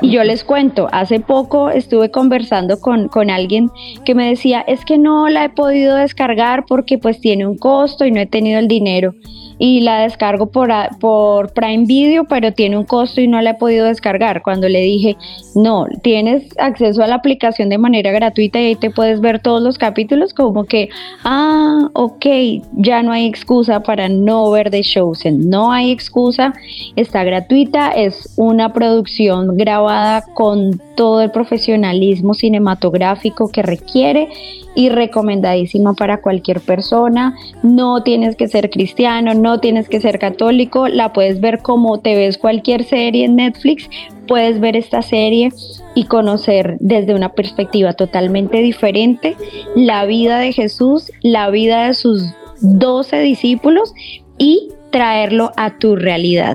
Y 0.00 0.10
yo 0.10 0.24
les 0.24 0.44
cuento, 0.44 0.88
hace 0.92 1.20
poco 1.20 1.70
estuve 1.70 2.10
conversando 2.10 2.80
con, 2.80 3.08
con 3.08 3.30
alguien 3.30 3.70
que 4.04 4.14
me 4.14 4.28
decía, 4.28 4.60
es 4.62 4.84
que 4.84 4.98
no 4.98 5.28
la 5.28 5.44
he 5.44 5.50
podido 5.50 5.96
descargar 5.96 6.64
porque 6.66 6.98
pues 6.98 7.20
tiene 7.20 7.46
un 7.46 7.58
costo 7.58 8.04
y 8.04 8.10
no 8.10 8.20
he 8.20 8.26
tenido 8.26 8.58
el 8.58 8.68
dinero 8.68 9.14
y 9.58 9.80
la 9.80 10.00
descargo 10.00 10.46
por, 10.46 10.70
por 11.00 11.52
Prime 11.52 11.84
Video, 11.86 12.24
pero 12.24 12.52
tiene 12.52 12.78
un 12.78 12.84
costo 12.84 13.20
y 13.20 13.28
no 13.28 13.40
la 13.40 13.50
he 13.50 13.54
podido 13.54 13.86
descargar. 13.86 14.42
Cuando 14.42 14.68
le 14.68 14.80
dije, 14.80 15.16
no, 15.54 15.86
tienes 16.02 16.56
acceso 16.58 17.02
a 17.02 17.06
la 17.06 17.16
aplicación 17.16 17.68
de 17.68 17.78
manera 17.78 18.12
gratuita 18.12 18.60
y 18.60 18.66
ahí 18.66 18.76
te 18.76 18.90
puedes 18.90 19.20
ver 19.20 19.40
todos 19.40 19.62
los 19.62 19.78
capítulos, 19.78 20.32
como 20.32 20.64
que, 20.64 20.88
ah, 21.24 21.88
ok, 21.94 22.26
ya 22.74 23.02
no 23.02 23.12
hay 23.12 23.26
excusa 23.26 23.80
para 23.82 24.08
no 24.08 24.50
ver 24.50 24.70
The 24.70 24.82
Chosen, 24.82 25.50
no 25.50 25.72
hay 25.72 25.90
excusa, 25.90 26.52
está 26.96 27.24
gratuita, 27.24 27.90
es 27.90 28.32
una 28.36 28.72
producción 28.72 29.56
grabada 29.56 30.22
con 30.34 30.80
todo 30.96 31.22
el 31.22 31.30
profesionalismo 31.30 32.34
cinematográfico 32.34 33.50
que 33.50 33.62
requiere 33.62 34.28
y 34.74 34.90
recomendadísima 34.90 35.94
para 35.94 36.20
cualquier 36.20 36.60
persona. 36.60 37.34
No 37.62 38.02
tienes 38.02 38.36
que 38.36 38.48
ser 38.48 38.70
cristiano, 38.70 39.34
no 39.34 39.47
tienes 39.56 39.88
que 39.88 40.00
ser 40.00 40.18
católico, 40.18 40.88
la 40.88 41.12
puedes 41.12 41.40
ver 41.40 41.60
como 41.60 42.00
te 42.00 42.14
ves 42.14 42.36
cualquier 42.36 42.84
serie 42.84 43.24
en 43.24 43.36
Netflix, 43.36 43.88
puedes 44.26 44.60
ver 44.60 44.76
esta 44.76 45.00
serie 45.02 45.50
y 45.94 46.04
conocer 46.04 46.76
desde 46.80 47.14
una 47.14 47.30
perspectiva 47.30 47.94
totalmente 47.94 48.58
diferente 48.58 49.36
la 49.74 50.04
vida 50.04 50.38
de 50.38 50.52
Jesús, 50.52 51.10
la 51.22 51.50
vida 51.50 51.86
de 51.86 51.94
sus 51.94 52.22
doce 52.60 53.20
discípulos 53.20 53.94
y 54.36 54.68
traerlo 54.90 55.52
a 55.56 55.78
tu 55.78 55.96
realidad. 55.96 56.54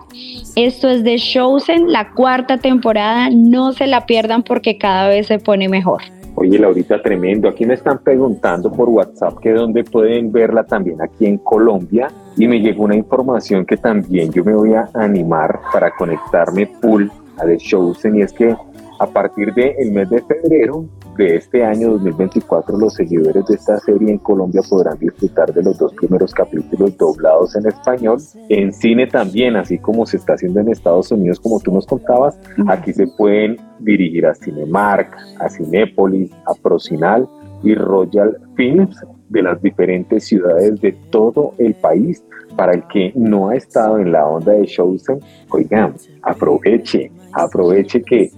Esto 0.55 0.89
es 0.89 1.03
de 1.03 1.17
Chosen, 1.17 1.91
la 1.91 2.11
cuarta 2.11 2.57
temporada, 2.57 3.29
no 3.29 3.73
se 3.73 3.87
la 3.87 4.05
pierdan 4.05 4.43
porque 4.43 4.77
cada 4.77 5.07
vez 5.07 5.27
se 5.27 5.39
pone 5.39 5.67
mejor. 5.67 6.03
Oye, 6.35 6.57
Laurita, 6.57 7.01
tremendo. 7.01 7.47
Aquí 7.47 7.65
me 7.65 7.75
están 7.75 7.99
preguntando 7.99 8.71
por 8.71 8.89
WhatsApp 8.89 9.37
que 9.39 9.51
dónde 9.51 9.83
pueden 9.83 10.31
verla 10.31 10.63
también 10.63 11.01
aquí 11.01 11.27
en 11.27 11.37
Colombia. 11.37 12.07
Y 12.35 12.47
me 12.47 12.59
llegó 12.59 12.85
una 12.85 12.95
información 12.95 13.65
que 13.65 13.77
también 13.77 14.31
yo 14.31 14.43
me 14.43 14.53
voy 14.53 14.73
a 14.73 14.89
animar 14.95 15.59
para 15.71 15.91
conectarme 15.95 16.65
full 16.81 17.07
a 17.37 17.45
The 17.45 17.57
Chosen. 17.57 18.15
Y 18.15 18.21
es 18.23 18.33
que 18.33 18.55
a 19.03 19.07
partir 19.07 19.53
del 19.53 19.91
mes 19.91 20.09
de 20.09 20.21
febrero 20.21 20.85
de 21.17 21.35
este 21.35 21.63
año 21.63 21.91
2024, 21.91 22.77
los 22.77 22.93
seguidores 22.93 23.45
de 23.45 23.55
esta 23.55 23.77
serie 23.79 24.11
en 24.11 24.17
Colombia 24.17 24.61
podrán 24.67 24.97
disfrutar 24.97 25.53
de 25.53 25.61
los 25.61 25.77
dos 25.77 25.93
primeros 25.93 26.33
capítulos 26.33 26.97
doblados 26.97 27.53
en 27.57 27.67
español. 27.67 28.19
En 28.47 28.71
cine 28.71 29.07
también, 29.07 29.57
así 29.57 29.77
como 29.77 30.05
se 30.05 30.17
está 30.17 30.33
haciendo 30.33 30.61
en 30.61 30.69
Estados 30.69 31.11
Unidos, 31.11 31.39
como 31.41 31.59
tú 31.59 31.73
nos 31.73 31.85
contabas, 31.85 32.39
aquí 32.67 32.93
se 32.93 33.05
pueden 33.07 33.57
dirigir 33.79 34.25
a 34.25 34.33
Cinemark, 34.33 35.13
a 35.39 35.49
Cinépolis, 35.49 36.31
a 36.45 36.53
Procinal 36.55 37.27
y 37.61 37.75
Royal 37.75 38.37
Films 38.55 38.97
de 39.29 39.41
las 39.41 39.61
diferentes 39.61 40.23
ciudades 40.23 40.79
de 40.79 40.93
todo 41.09 41.53
el 41.57 41.73
país. 41.75 42.23
Para 42.55 42.73
el 42.73 42.87
que 42.87 43.11
no 43.15 43.49
ha 43.49 43.55
estado 43.55 43.97
en 43.97 44.11
la 44.11 44.27
onda 44.27 44.51
de 44.51 44.67
Chosen, 44.67 45.19
oigan, 45.49 45.95
aproveche, 46.21 47.11
aproveche 47.33 48.03
que 48.03 48.31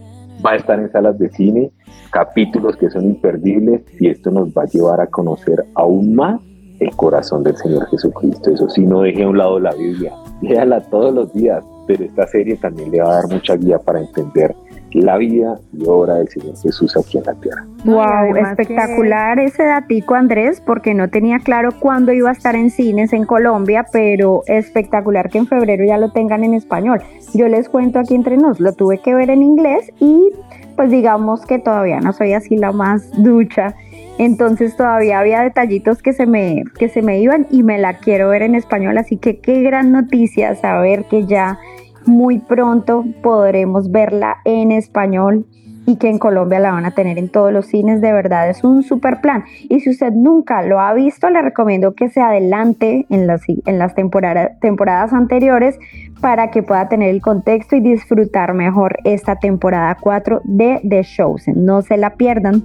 va 0.46 0.52
a 0.52 0.56
estar 0.56 0.80
en 0.80 0.92
salas 0.92 1.18
de 1.18 1.30
cine, 1.30 1.72
capítulos 2.12 2.76
que 2.78 2.90
son 2.90 3.06
imperdibles 3.06 3.82
y 4.00 4.10
esto 4.10 4.32
nos 4.32 4.50
va 4.50 4.64
a 4.64 4.68
llevar 4.68 5.02
a 5.02 5.08
conocer 5.08 5.66
aún 5.76 6.16
más 6.16 6.40
el 6.80 6.96
corazón 6.96 7.44
del 7.44 7.56
Señor 7.58 7.88
Jesucristo. 7.90 8.52
Eso 8.52 8.70
sí, 8.70 8.86
no 8.86 9.02
deje 9.02 9.24
a 9.24 9.30
un 9.30 9.38
lado 9.38 9.60
la 9.60 9.74
Biblia, 9.74 10.14
léala 10.42 10.82
todos 10.82 11.14
los 11.14 11.34
días, 11.34 11.64
pero 11.88 12.04
esta 12.04 12.28
serie 12.28 12.58
también 12.58 12.92
le 12.92 13.02
va 13.02 13.10
a 13.10 13.16
dar 13.22 13.28
mucha 13.30 13.56
guía 13.56 13.80
para 13.80 14.02
entender 14.02 14.56
la 15.02 15.18
vida 15.18 15.60
y 15.74 15.86
obra 15.88 16.16
del 16.16 16.30
Señor 16.30 16.58
Jesús 16.58 16.96
aquí 16.98 17.18
en 17.18 17.24
la 17.26 17.34
tierra. 17.36 17.66
Wow, 17.84 18.36
espectacular 18.36 19.40
ese 19.40 19.64
datico 19.64 20.16
Andrés, 20.16 20.62
porque 20.66 20.94
no 20.94 21.10
tenía 21.10 21.40
claro 21.40 21.70
cuándo 21.80 22.12
iba 22.12 22.30
a 22.30 22.34
estar 22.34 22.56
en 22.56 22.70
cines 22.70 23.14
en 23.14 23.26
Colombia, 23.26 23.86
pero 23.92 24.44
espectacular 24.48 25.30
que 25.30 25.40
en 25.40 25.48
febrero 25.48 25.86
ya 25.86 25.98
lo 25.98 26.12
tengan 26.12 26.44
en 26.44 26.54
español. 26.54 27.02
Yo 27.34 27.48
les 27.48 27.70
cuento 27.70 28.00
aquí 28.00 28.16
entre 28.16 28.38
nos, 28.38 28.60
lo 28.60 28.74
tuve 28.74 29.00
que 29.00 29.14
ver 29.14 29.30
en 29.30 29.44
inglés 29.44 29.92
y 30.00 30.30
pues 30.76 30.90
digamos 30.90 31.46
que 31.46 31.60
todavía 31.60 32.00
no 32.00 32.14
soy 32.14 32.34
así 32.34 32.58
la 32.58 32.72
más 32.72 33.12
ducha. 33.22 33.76
Entonces 34.18 34.78
todavía 34.78 35.20
había 35.20 35.42
detallitos 35.42 36.02
que 36.02 36.14
se 36.14 36.26
me 36.26 36.64
que 36.80 36.88
se 36.88 37.02
me 37.02 37.20
iban 37.20 37.48
y 37.52 37.64
me 37.64 37.78
la 37.78 37.98
quiero 37.98 38.30
ver 38.30 38.44
en 38.44 38.56
español, 38.56 38.98
así 38.98 39.18
que 39.18 39.40
qué 39.40 39.62
gran 39.62 39.92
noticia 39.92 40.56
saber 40.56 41.06
que 41.06 41.26
ya 41.26 41.60
muy 42.08 42.40
pronto 42.40 43.04
podremos 43.22 43.92
verla 43.92 44.38
en 44.46 44.72
español 44.72 45.46
y 45.86 45.98
que 45.98 46.10
en 46.10 46.18
Colombia 46.18 46.60
la 46.60 46.72
van 46.72 46.86
a 46.86 46.92
tener 46.92 47.18
en 47.18 47.30
todos 47.30 47.52
los 47.52 47.68
cines. 47.68 48.02
De 48.02 48.12
verdad 48.12 48.50
es 48.50 48.64
un 48.64 48.84
super 48.84 49.22
plan. 49.22 49.44
Y 49.70 49.80
si 49.82 49.92
usted 49.92 50.12
nunca 50.12 50.62
lo 50.64 50.80
ha 50.80 50.94
visto, 50.94 51.30
le 51.30 51.42
recomiendo 51.42 51.94
que 51.94 52.10
se 52.10 52.22
adelante 52.22 53.06
en 53.10 53.28
las, 53.28 53.42
temporadas 53.96 55.14
anteriores 55.14 55.78
para 56.22 56.50
que 56.50 56.64
pueda 56.64 56.90
tener 56.90 57.10
el 57.10 57.22
contexto 57.22 57.76
y 57.76 57.82
disfrutar 57.82 58.54
mejor 58.54 58.98
esta 59.04 59.36
temporada 59.36 59.98
4 60.00 60.42
de 60.44 60.82
The 60.88 61.04
Shows. 61.04 61.48
No 61.50 61.82
se 61.82 61.98
la 61.98 62.16
pierdan. 62.16 62.64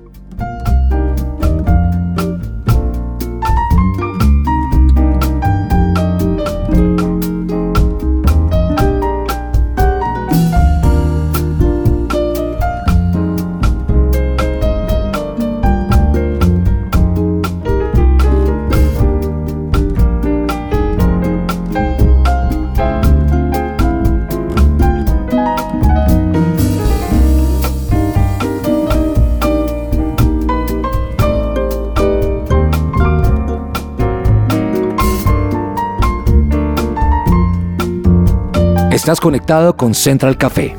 Estás 39.01 39.18
conectado 39.18 39.74
con 39.78 39.94
Central 39.94 40.36
Café. 40.36 40.76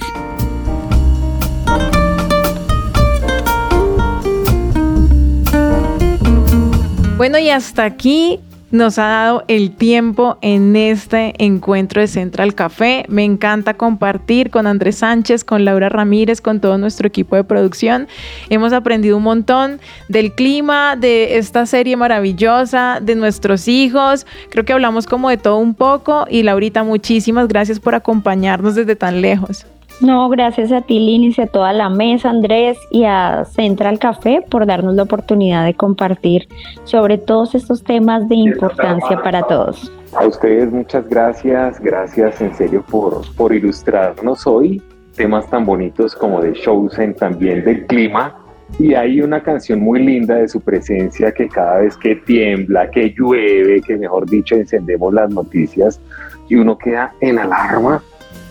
Bueno, 7.24 7.38
y 7.38 7.48
hasta 7.48 7.84
aquí 7.84 8.38
nos 8.70 8.98
ha 8.98 9.06
dado 9.06 9.44
el 9.48 9.74
tiempo 9.74 10.36
en 10.42 10.76
este 10.76 11.32
encuentro 11.42 12.02
de 12.02 12.06
Central 12.06 12.54
Café. 12.54 13.06
Me 13.08 13.24
encanta 13.24 13.72
compartir 13.72 14.50
con 14.50 14.66
Andrés 14.66 14.96
Sánchez, 14.96 15.42
con 15.42 15.64
Laura 15.64 15.88
Ramírez, 15.88 16.42
con 16.42 16.60
todo 16.60 16.76
nuestro 16.76 17.08
equipo 17.08 17.34
de 17.34 17.42
producción. 17.42 18.08
Hemos 18.50 18.74
aprendido 18.74 19.16
un 19.16 19.22
montón 19.22 19.80
del 20.10 20.34
clima, 20.34 20.96
de 20.96 21.38
esta 21.38 21.64
serie 21.64 21.96
maravillosa, 21.96 22.98
de 23.00 23.14
nuestros 23.14 23.68
hijos. 23.68 24.26
Creo 24.50 24.66
que 24.66 24.74
hablamos 24.74 25.06
como 25.06 25.30
de 25.30 25.38
todo 25.38 25.56
un 25.56 25.72
poco. 25.72 26.26
Y 26.28 26.42
Laurita, 26.42 26.84
muchísimas 26.84 27.48
gracias 27.48 27.80
por 27.80 27.94
acompañarnos 27.94 28.74
desde 28.74 28.96
tan 28.96 29.22
lejos. 29.22 29.64
No, 30.00 30.28
gracias 30.28 30.72
a 30.72 30.80
ti, 30.80 30.98
Linis, 30.98 31.38
y 31.38 31.42
a 31.42 31.46
toda 31.46 31.72
la 31.72 31.88
mesa, 31.88 32.30
Andrés, 32.30 32.78
y 32.90 33.04
a 33.04 33.44
Central 33.44 33.98
Café 33.98 34.44
por 34.50 34.66
darnos 34.66 34.94
la 34.94 35.04
oportunidad 35.04 35.64
de 35.64 35.74
compartir 35.74 36.48
sobre 36.84 37.16
todos 37.16 37.54
estos 37.54 37.84
temas 37.84 38.28
de 38.28 38.34
importancia 38.34 39.22
para 39.22 39.42
todos. 39.42 39.92
A 40.14 40.26
ustedes 40.26 40.70
muchas 40.72 41.08
gracias, 41.08 41.80
gracias 41.80 42.40
en 42.40 42.54
serio 42.54 42.84
por, 42.90 43.22
por 43.36 43.54
ilustrarnos 43.54 44.46
hoy 44.46 44.82
temas 45.14 45.48
tan 45.48 45.64
bonitos 45.64 46.14
como 46.14 46.40
de 46.42 46.54
en 46.98 47.14
también 47.14 47.64
del 47.64 47.86
clima. 47.86 48.36
Y 48.80 48.94
hay 48.94 49.20
una 49.20 49.40
canción 49.40 49.80
muy 49.80 50.02
linda 50.02 50.34
de 50.34 50.48
su 50.48 50.60
presencia 50.60 51.30
que 51.30 51.48
cada 51.48 51.78
vez 51.78 51.96
que 51.96 52.16
tiembla, 52.16 52.90
que 52.90 53.14
llueve, 53.16 53.80
que 53.82 53.96
mejor 53.96 54.28
dicho 54.28 54.56
encendemos 54.56 55.14
las 55.14 55.30
noticias 55.30 56.00
y 56.48 56.56
uno 56.56 56.76
queda 56.76 57.12
en 57.20 57.38
alarma 57.38 58.02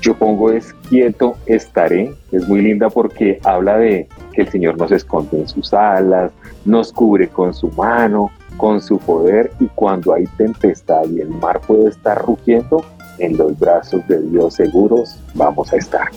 yo 0.03 0.13
pongo 0.13 0.51
es 0.51 0.75
quieto 0.93 1.35
estaré. 1.47 2.13
Es 2.31 2.47
muy 2.47 2.61
linda 2.61 2.87
porque 2.87 3.39
habla 3.43 3.79
de 3.79 4.07
que 4.31 4.43
el 4.43 4.49
Señor 4.49 4.77
nos 4.77 4.91
esconde 4.91 5.39
en 5.39 5.47
sus 5.47 5.73
alas, 5.73 6.31
nos 6.65 6.93
cubre 6.93 7.29
con 7.29 7.51
su 7.55 7.69
mano, 7.69 8.29
con 8.57 8.79
su 8.79 8.99
poder 8.99 9.51
y 9.59 9.65
cuando 9.73 10.13
hay 10.13 10.25
tempestad 10.37 11.05
y 11.09 11.19
el 11.19 11.29
mar 11.29 11.61
puede 11.61 11.89
estar 11.89 12.23
rugiendo, 12.23 12.85
en 13.19 13.37
los 13.37 13.57
brazos 13.57 14.05
de 14.07 14.21
Dios 14.21 14.55
seguros 14.55 15.17
vamos 15.35 15.71
a 15.73 15.77
estar. 15.77 16.09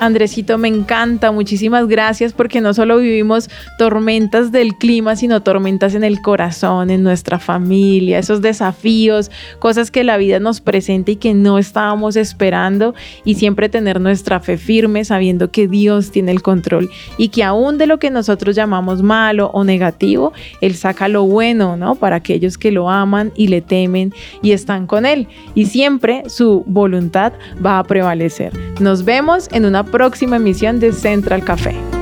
Andresito, 0.00 0.58
me 0.58 0.66
encanta. 0.66 1.30
Muchísimas 1.30 1.86
gracias 1.86 2.32
porque 2.32 2.60
no 2.60 2.74
solo 2.74 2.98
vivimos 2.98 3.48
tormentas 3.78 4.50
del 4.50 4.74
clima, 4.74 5.14
sino 5.14 5.44
tormentas 5.44 5.94
en 5.94 6.02
el 6.02 6.20
corazón, 6.20 6.90
en 6.90 7.04
nuestra 7.04 7.38
familia, 7.38 8.18
esos 8.18 8.42
desafíos, 8.42 9.30
cosas 9.60 9.92
que 9.92 10.02
la 10.02 10.16
vida 10.16 10.40
nos 10.40 10.60
presenta 10.60 11.12
y 11.12 11.16
que 11.16 11.34
no 11.34 11.56
estábamos 11.56 12.16
esperando 12.16 12.96
y 13.24 13.36
siempre 13.36 13.68
tener 13.68 14.00
nuestra 14.00 14.40
fe 14.40 14.58
firme 14.58 15.04
sabiendo 15.04 15.52
que 15.52 15.68
Dios 15.68 16.10
tiene 16.10 16.32
el 16.32 16.42
control 16.42 16.90
y 17.16 17.28
que 17.28 17.44
aún 17.44 17.78
de 17.78 17.86
lo 17.86 18.00
que 18.00 18.10
nosotros 18.10 18.56
llamamos 18.56 19.02
malo 19.02 19.50
o 19.54 19.62
negativo, 19.62 20.32
Él 20.60 20.74
saca 20.74 21.06
lo 21.06 21.24
bueno, 21.26 21.76
¿no? 21.76 21.94
Para 21.94 22.16
aquellos 22.16 22.58
que 22.58 22.72
lo 22.72 22.90
aman 22.90 23.30
y 23.36 23.46
le 23.48 23.60
temen 23.60 24.12
y 24.42 24.50
están 24.50 24.88
con 24.88 25.06
Él. 25.06 25.28
Y 25.54 25.66
siempre 25.66 26.24
su 26.26 26.41
voluntad 26.66 27.32
va 27.64 27.78
a 27.78 27.84
prevalecer. 27.84 28.52
Nos 28.80 29.04
vemos 29.04 29.48
en 29.52 29.64
una 29.64 29.84
próxima 29.84 30.36
emisión 30.36 30.80
de 30.80 30.92
Central 30.92 31.44
Café. 31.44 32.01